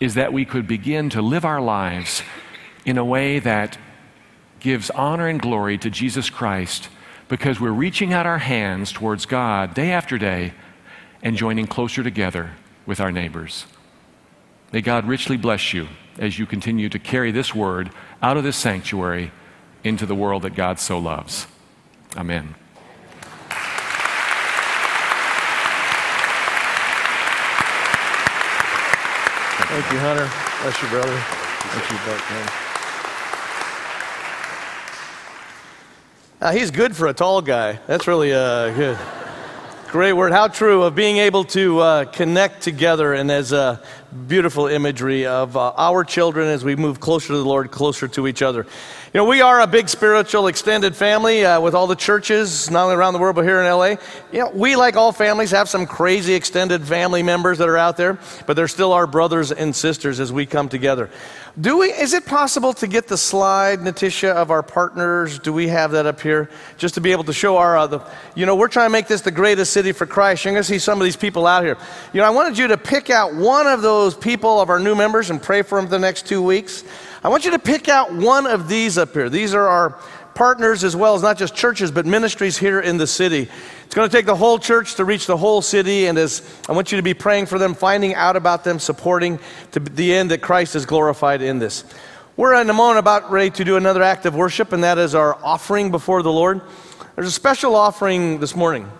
is 0.00 0.14
that 0.14 0.32
we 0.32 0.44
could 0.44 0.66
begin 0.66 1.10
to 1.10 1.22
live 1.22 1.44
our 1.44 1.60
lives 1.60 2.22
in 2.84 2.98
a 2.98 3.04
way 3.04 3.38
that 3.38 3.78
gives 4.64 4.88
honor 4.92 5.28
and 5.28 5.42
glory 5.42 5.76
to 5.76 5.90
Jesus 5.90 6.30
Christ 6.30 6.88
because 7.28 7.60
we're 7.60 7.70
reaching 7.70 8.14
out 8.14 8.24
our 8.24 8.38
hands 8.38 8.92
towards 8.92 9.26
God 9.26 9.74
day 9.74 9.92
after 9.92 10.16
day 10.16 10.54
and 11.22 11.36
joining 11.36 11.66
closer 11.66 12.02
together 12.02 12.52
with 12.86 12.98
our 12.98 13.12
neighbors. 13.12 13.66
May 14.72 14.80
God 14.80 15.06
richly 15.06 15.36
bless 15.36 15.74
you 15.74 15.88
as 16.18 16.38
you 16.38 16.46
continue 16.46 16.88
to 16.88 16.98
carry 16.98 17.30
this 17.30 17.54
word 17.54 17.90
out 18.22 18.38
of 18.38 18.42
this 18.42 18.56
sanctuary 18.56 19.32
into 19.84 20.06
the 20.06 20.14
world 20.14 20.40
that 20.42 20.54
God 20.54 20.80
so 20.80 20.98
loves. 20.98 21.46
Amen. 22.16 22.54
Thank 29.68 29.92
you, 29.92 29.98
Hunter. 29.98 30.30
Bless 30.62 30.82
you, 30.82 30.88
brother. 30.88 31.18
Thank 31.18 31.90
you, 31.90 31.98
both, 32.06 32.63
Uh, 36.44 36.52
he's 36.52 36.70
good 36.70 36.94
for 36.94 37.06
a 37.06 37.14
tall 37.14 37.40
guy. 37.40 37.80
That's 37.86 38.06
really 38.06 38.30
uh, 38.30 38.70
good. 38.74 38.98
Great 39.94 40.14
word. 40.14 40.32
How 40.32 40.48
true 40.48 40.82
of 40.82 40.96
being 40.96 41.18
able 41.18 41.44
to 41.44 41.78
uh, 41.78 42.04
connect 42.06 42.62
together 42.62 43.12
and 43.14 43.30
as 43.30 43.52
a 43.52 43.80
beautiful 44.26 44.66
imagery 44.66 45.26
of 45.26 45.56
uh, 45.56 45.72
our 45.76 46.02
children 46.02 46.48
as 46.48 46.64
we 46.64 46.74
move 46.74 46.98
closer 46.98 47.28
to 47.28 47.36
the 47.36 47.44
Lord, 47.44 47.70
closer 47.70 48.08
to 48.08 48.26
each 48.26 48.42
other. 48.42 48.66
You 49.12 49.18
know, 49.18 49.26
we 49.26 49.40
are 49.40 49.60
a 49.60 49.66
big 49.66 49.88
spiritual 49.88 50.48
extended 50.48 50.96
family 50.96 51.44
uh, 51.44 51.60
with 51.60 51.74
all 51.74 51.86
the 51.86 51.94
churches, 51.94 52.70
not 52.70 52.84
only 52.84 52.96
around 52.96 53.12
the 53.12 53.20
world, 53.20 53.36
but 53.36 53.44
here 53.44 53.60
in 53.60 53.70
LA. 53.70 53.96
You 54.32 54.40
know, 54.40 54.50
we, 54.52 54.74
like 54.74 54.96
all 54.96 55.12
families, 55.12 55.52
have 55.52 55.68
some 55.68 55.86
crazy 55.86 56.34
extended 56.34 56.82
family 56.82 57.22
members 57.22 57.58
that 57.58 57.68
are 57.68 57.76
out 57.76 57.96
there, 57.96 58.18
but 58.46 58.54
they're 58.54 58.66
still 58.66 58.92
our 58.92 59.06
brothers 59.06 59.52
and 59.52 59.74
sisters 59.74 60.18
as 60.18 60.32
we 60.32 60.46
come 60.46 60.68
together. 60.68 61.10
Do 61.60 61.78
we, 61.78 61.86
is 61.86 62.14
it 62.14 62.26
possible 62.26 62.72
to 62.74 62.88
get 62.88 63.06
the 63.06 63.16
slide, 63.16 63.78
Natisha, 63.78 64.32
of 64.32 64.50
our 64.50 64.64
partners? 64.64 65.38
Do 65.38 65.52
we 65.52 65.68
have 65.68 65.92
that 65.92 66.06
up 66.06 66.20
here? 66.20 66.50
Just 66.78 66.94
to 66.94 67.00
be 67.00 67.12
able 67.12 67.22
to 67.24 67.32
show 67.32 67.56
our, 67.58 67.78
uh, 67.78 68.10
you 68.34 68.46
know, 68.46 68.56
we're 68.56 68.66
trying 68.66 68.86
to 68.86 68.92
make 68.92 69.06
this 69.06 69.20
the 69.20 69.30
greatest 69.30 69.72
city 69.72 69.83
for 69.92 70.06
Christ. 70.06 70.44
You're 70.44 70.52
going 70.52 70.62
to 70.62 70.68
see 70.68 70.78
some 70.78 71.00
of 71.00 71.04
these 71.04 71.16
people 71.16 71.46
out 71.46 71.64
here. 71.64 71.76
You 72.12 72.20
know, 72.20 72.26
I 72.26 72.30
wanted 72.30 72.58
you 72.58 72.68
to 72.68 72.76
pick 72.76 73.10
out 73.10 73.34
one 73.34 73.66
of 73.66 73.82
those 73.82 74.14
people 74.14 74.60
of 74.60 74.70
our 74.70 74.78
new 74.78 74.94
members 74.94 75.30
and 75.30 75.42
pray 75.42 75.62
for 75.62 75.80
them 75.80 75.90
the 75.90 75.98
next 75.98 76.26
two 76.26 76.42
weeks. 76.42 76.84
I 77.22 77.28
want 77.28 77.44
you 77.44 77.50
to 77.52 77.58
pick 77.58 77.88
out 77.88 78.12
one 78.12 78.46
of 78.46 78.68
these 78.68 78.98
up 78.98 79.12
here. 79.12 79.28
These 79.28 79.54
are 79.54 79.66
our 79.66 79.98
partners 80.34 80.84
as 80.84 80.96
well 80.96 81.14
as 81.14 81.22
not 81.22 81.38
just 81.38 81.54
churches, 81.54 81.90
but 81.90 82.06
ministries 82.06 82.58
here 82.58 82.80
in 82.80 82.96
the 82.96 83.06
city. 83.06 83.48
It's 83.84 83.94
going 83.94 84.08
to 84.08 84.14
take 84.14 84.26
the 84.26 84.34
whole 84.34 84.58
church 84.58 84.96
to 84.96 85.04
reach 85.04 85.26
the 85.26 85.36
whole 85.36 85.62
city, 85.62 86.06
and 86.06 86.18
as 86.18 86.42
I 86.68 86.72
want 86.72 86.90
you 86.90 86.96
to 86.96 87.02
be 87.02 87.14
praying 87.14 87.46
for 87.46 87.58
them, 87.58 87.74
finding 87.74 88.14
out 88.14 88.36
about 88.36 88.64
them, 88.64 88.78
supporting 88.78 89.38
to 89.72 89.80
the 89.80 90.12
end 90.12 90.30
that 90.32 90.42
Christ 90.42 90.74
is 90.74 90.86
glorified 90.86 91.40
in 91.40 91.58
this. 91.60 91.84
We're 92.36 92.60
in 92.60 92.68
a 92.68 92.74
moment 92.74 92.98
about 92.98 93.30
ready 93.30 93.50
to 93.50 93.64
do 93.64 93.76
another 93.76 94.02
act 94.02 94.26
of 94.26 94.34
worship, 94.34 94.72
and 94.72 94.82
that 94.82 94.98
is 94.98 95.14
our 95.14 95.36
offering 95.36 95.92
before 95.92 96.22
the 96.22 96.32
Lord. 96.32 96.60
There's 97.14 97.28
a 97.28 97.32
special 97.32 97.76
offering 97.76 98.40
this 98.40 98.56
morning. 98.56 98.90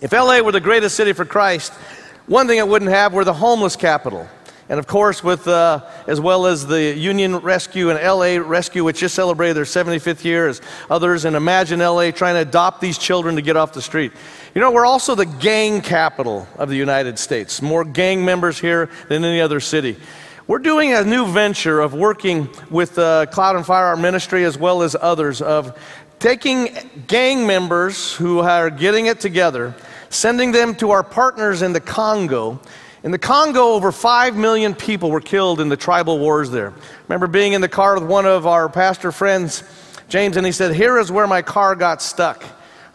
If 0.00 0.12
LA 0.12 0.40
were 0.40 0.52
the 0.52 0.60
greatest 0.60 0.96
city 0.96 1.12
for 1.12 1.24
Christ, 1.24 1.72
one 2.26 2.48
thing 2.48 2.58
it 2.58 2.66
wouldn't 2.66 2.90
have, 2.90 3.12
we're 3.12 3.24
the 3.24 3.32
homeless 3.32 3.76
capital. 3.76 4.28
And 4.68 4.78
of 4.78 4.86
course, 4.86 5.22
with 5.22 5.46
uh, 5.46 5.84
as 6.06 6.20
well 6.20 6.46
as 6.46 6.66
the 6.66 6.96
Union 6.96 7.36
Rescue 7.36 7.90
and 7.90 7.98
LA 8.02 8.42
Rescue, 8.42 8.82
which 8.82 8.98
just 8.98 9.14
celebrated 9.14 9.54
their 9.54 9.64
75th 9.64 10.24
year, 10.24 10.48
as 10.48 10.60
others 10.90 11.26
and 11.26 11.36
Imagine 11.36 11.80
LA 11.80 12.10
trying 12.10 12.34
to 12.34 12.40
adopt 12.40 12.80
these 12.80 12.98
children 12.98 13.36
to 13.36 13.42
get 13.42 13.56
off 13.56 13.72
the 13.72 13.82
street. 13.82 14.12
You 14.54 14.60
know, 14.60 14.72
we're 14.72 14.86
also 14.86 15.14
the 15.14 15.26
gang 15.26 15.80
capital 15.80 16.48
of 16.56 16.70
the 16.70 16.76
United 16.76 17.18
States. 17.18 17.60
More 17.60 17.84
gang 17.84 18.24
members 18.24 18.58
here 18.58 18.90
than 19.08 19.24
any 19.24 19.40
other 19.40 19.60
city. 19.60 19.96
We're 20.46 20.58
doing 20.58 20.92
a 20.92 21.04
new 21.04 21.26
venture 21.26 21.80
of 21.80 21.94
working 21.94 22.50
with 22.68 22.98
uh, 22.98 23.24
Cloud 23.26 23.56
and 23.56 23.64
Fire, 23.64 23.86
our 23.86 23.96
ministry, 23.96 24.44
as 24.44 24.58
well 24.58 24.82
as 24.82 24.94
others, 24.98 25.40
of 25.40 25.78
taking 26.18 26.68
gang 27.06 27.46
members 27.46 28.14
who 28.14 28.40
are 28.40 28.70
getting 28.70 29.06
it 29.06 29.20
together, 29.20 29.74
sending 30.10 30.52
them 30.52 30.74
to 30.76 30.90
our 30.90 31.02
partners 31.02 31.62
in 31.62 31.72
the 31.72 31.80
Congo 31.80 32.60
in 33.04 33.10
the 33.10 33.18
Congo, 33.18 33.74
over 33.74 33.92
5 33.92 34.34
million 34.34 34.74
people 34.74 35.10
were 35.10 35.20
killed 35.20 35.60
in 35.60 35.68
the 35.68 35.76
tribal 35.76 36.18
wars 36.18 36.50
there. 36.50 36.72
remember 37.06 37.26
being 37.26 37.52
in 37.52 37.60
the 37.60 37.68
car 37.68 37.94
with 37.94 38.08
one 38.08 38.24
of 38.24 38.46
our 38.46 38.66
pastor 38.66 39.12
friends, 39.12 39.62
James, 40.08 40.38
and 40.38 40.46
he 40.46 40.52
said, 40.52 40.74
Here 40.74 40.98
is 40.98 41.12
where 41.12 41.26
my 41.26 41.42
car 41.42 41.76
got 41.76 42.00
stuck. 42.00 42.42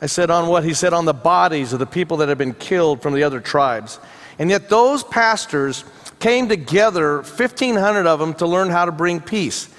I 0.01 0.07
said, 0.07 0.31
On 0.31 0.47
what? 0.47 0.63
He 0.63 0.73
said, 0.73 0.93
On 0.93 1.05
the 1.05 1.13
bodies 1.13 1.73
of 1.73 1.79
the 1.79 1.85
people 1.85 2.17
that 2.17 2.29
had 2.29 2.39
been 2.39 2.55
killed 2.55 3.03
from 3.03 3.13
the 3.13 3.21
other 3.21 3.39
tribes. 3.39 3.99
And 4.39 4.49
yet, 4.49 4.67
those 4.67 5.03
pastors 5.03 5.85
came 6.19 6.49
together, 6.49 7.17
1,500 7.17 8.07
of 8.07 8.19
them, 8.19 8.33
to 8.35 8.47
learn 8.47 8.69
how 8.69 8.85
to 8.85 8.91
bring 8.91 9.19
peace. 9.21 9.69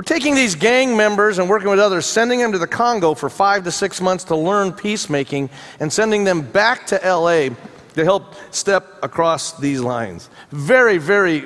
We're 0.00 0.04
taking 0.04 0.34
these 0.34 0.54
gang 0.54 0.96
members 0.96 1.36
and 1.38 1.46
working 1.46 1.68
with 1.68 1.78
others, 1.78 2.06
sending 2.06 2.38
them 2.38 2.52
to 2.52 2.58
the 2.58 2.66
Congo 2.66 3.12
for 3.12 3.28
five 3.28 3.64
to 3.64 3.70
six 3.70 4.00
months 4.00 4.24
to 4.24 4.34
learn 4.34 4.72
peacemaking, 4.72 5.50
and 5.78 5.92
sending 5.92 6.24
them 6.24 6.40
back 6.40 6.86
to 6.86 6.96
LA 7.04 7.54
to 7.96 8.02
help 8.02 8.34
step 8.50 8.98
across 9.02 9.58
these 9.58 9.80
lines. 9.80 10.30
Very, 10.52 10.96
very 10.96 11.44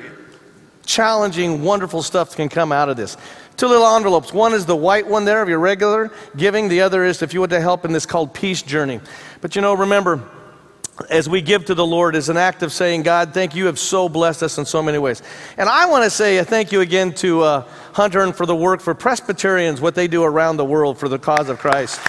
challenging, 0.86 1.64
wonderful 1.64 2.00
stuff 2.00 2.36
can 2.36 2.48
come 2.48 2.70
out 2.70 2.88
of 2.88 2.96
this. 2.96 3.16
Two 3.56 3.66
little 3.66 3.88
envelopes. 3.88 4.32
One 4.32 4.54
is 4.54 4.64
the 4.64 4.76
white 4.76 5.08
one 5.08 5.24
there 5.24 5.42
of 5.42 5.48
your 5.48 5.58
regular 5.58 6.12
giving. 6.36 6.68
The 6.68 6.80
other 6.80 7.04
is 7.04 7.22
if 7.22 7.34
you 7.34 7.40
want 7.40 7.50
to 7.50 7.60
help 7.60 7.84
in 7.84 7.92
this 7.92 8.06
called 8.06 8.34
Peace 8.34 8.62
Journey. 8.62 9.00
But 9.40 9.56
you 9.56 9.62
know, 9.62 9.74
remember, 9.74 10.22
as 11.11 11.28
we 11.28 11.40
give 11.40 11.64
to 11.66 11.74
the 11.74 11.85
Lord 11.85 12.14
is 12.14 12.28
an 12.28 12.37
act 12.37 12.62
of 12.62 12.72
saying, 12.72 13.02
God, 13.02 13.35
thank 13.35 13.54
you, 13.54 13.61
you 13.61 13.66
have 13.66 13.78
so 13.78 14.09
blessed 14.09 14.42
us 14.42 14.59
in 14.59 14.64
so 14.64 14.83
many 14.83 14.98
ways. 14.98 15.22
And 15.57 15.68
I 15.68 15.87
want 15.87 16.04
to 16.04 16.11
say 16.11 16.38
a 16.38 16.44
thank 16.44 16.70
you 16.70 16.80
again 16.80 17.12
to 17.14 17.42
uh, 17.42 17.61
Hunter 17.92 18.22
and 18.22 18.35
for 18.35 18.46
the 18.46 18.54
work 18.54 18.80
for 18.80 18.94
Presbyterians, 18.94 19.80
what 19.80 19.94
they 19.94 20.07
do 20.07 20.22
around 20.22 20.57
the 20.57 20.64
world 20.64 20.98
for 20.98 21.09
the 21.09 21.18
cause 21.18 21.48
of 21.48 21.59
Christ. 21.59 22.00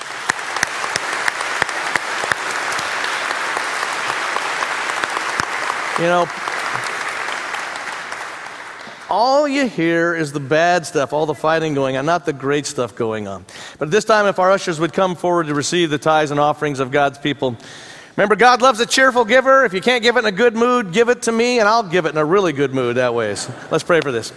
You 5.98 6.06
know, 6.06 6.28
all 9.10 9.48
you 9.48 9.68
hear 9.68 10.14
is 10.14 10.34
the 10.34 10.42
bad 10.42 10.86
stuff, 10.86 11.14
all 11.14 11.26
the 11.26 11.34
fighting 11.34 11.74
going 11.74 11.96
on, 11.96 12.06
not 12.06 12.26
the 12.26 12.34
great 12.34 12.66
stuff 12.66 12.96
going 12.96 13.30
on. 13.30 13.46
But 13.80 13.92
this 13.92 14.04
time, 14.04 14.26
if 14.26 14.38
our 14.38 14.52
ushers 14.52 14.80
would 14.80 14.92
come 14.92 15.16
forward 15.16 15.48
to 15.48 15.54
receive 15.54 15.90
the 15.90 15.98
tithes 15.98 16.32
and 16.32 16.40
offerings 16.40 16.82
of 16.82 16.92
God's 16.92 17.18
people, 17.18 17.56
remember, 18.18 18.36
God 18.36 18.62
loves 18.62 18.80
a 18.80 18.86
cheerful 18.86 19.26
giver. 19.26 19.66
If 19.66 19.74
you 19.74 19.82
can't 19.82 20.04
give 20.04 20.16
it 20.16 20.20
in 20.20 20.26
a 20.26 20.32
good 20.32 20.56
mood, 20.56 20.94
give 20.94 21.10
it 21.10 21.24
to 21.24 21.32
me, 21.32 21.60
and 21.60 21.68
I'll 21.68 21.84
give 21.84 22.06
it 22.06 22.10
in 22.10 22.18
a 22.18 22.26
really 22.26 22.54
good 22.54 22.74
mood 22.74 22.98
that 22.98 23.14
way. 23.14 23.36
So 23.36 23.54
let's 23.72 23.84
pray 23.84 24.02
for 24.02 24.12
this. 24.12 24.32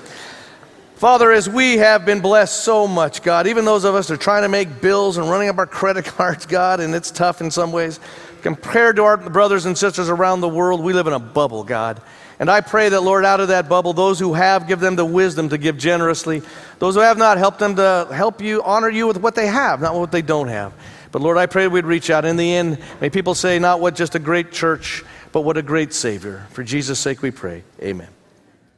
Father, 0.97 1.31
as 1.31 1.49
we 1.49 1.77
have 1.77 2.05
been 2.05 2.21
blessed 2.21 2.65
so 2.65 2.89
much, 2.89 3.23
God, 3.23 3.47
even 3.47 3.65
those 3.65 3.85
of 3.85 3.95
us 3.95 4.09
that 4.09 4.15
are 4.15 4.17
trying 4.17 4.43
to 4.43 4.49
make 4.49 4.81
bills 4.81 5.17
and 5.17 5.31
running 5.31 5.49
up 5.49 5.59
our 5.59 5.67
credit 5.81 6.05
cards, 6.05 6.45
God, 6.45 6.81
and 6.81 6.93
it's 6.93 7.13
tough 7.13 7.41
in 7.41 7.53
some 7.53 7.71
ways. 7.71 8.01
Compared 8.43 8.97
to 8.97 9.05
our 9.05 9.17
brothers 9.17 9.65
and 9.65 9.79
sisters 9.79 10.09
around 10.09 10.41
the 10.41 10.49
world, 10.49 10.83
we 10.83 10.93
live 10.93 11.07
in 11.07 11.13
a 11.13 11.21
bubble, 11.21 11.63
God. 11.63 12.01
And 12.41 12.51
I 12.51 12.61
pray 12.61 12.89
that, 12.89 13.01
Lord, 13.01 13.25
out 13.25 13.41
of 13.41 13.49
that 13.49 13.69
bubble, 13.69 13.93
those 13.93 14.19
who 14.19 14.35
have, 14.35 14.69
give 14.69 14.81
them 14.81 14.97
the 14.97 15.05
wisdom 15.05 15.49
to 15.49 15.59
give 15.59 15.77
generously. 15.77 16.43
Those 16.79 16.95
who 16.95 17.01
have 17.01 17.19
not, 17.19 17.39
help 17.39 17.59
them 17.59 17.77
to 17.77 18.09
help 18.13 18.41
you, 18.41 18.63
honor 18.63 18.89
you 18.89 19.07
with 19.07 19.19
what 19.21 19.35
they 19.35 19.47
have, 19.47 19.81
not 19.81 19.95
what 19.95 20.13
they 20.13 20.23
don't 20.23 20.49
have. 20.49 20.73
But 21.11 21.23
Lord, 21.23 21.39
I 21.39 21.47
pray 21.47 21.69
we'd 21.69 21.85
reach 21.85 22.11
out. 22.11 22.25
In 22.25 22.37
the 22.37 22.55
end, 22.55 22.79
may 23.01 23.11
people 23.11 23.35
say, 23.35 23.59
not 23.59 23.81
what 23.81 23.95
just 23.95 24.15
a 24.15 24.19
great 24.19 24.53
church, 24.53 25.05
but 25.33 25.43
what 25.43 25.57
a 25.57 25.63
great 25.63 25.93
Savior. 25.93 26.47
For 26.51 26.63
Jesus' 26.63 26.99
sake 26.99 27.23
we 27.23 27.31
pray. 27.31 27.65
Amen. 27.83 28.09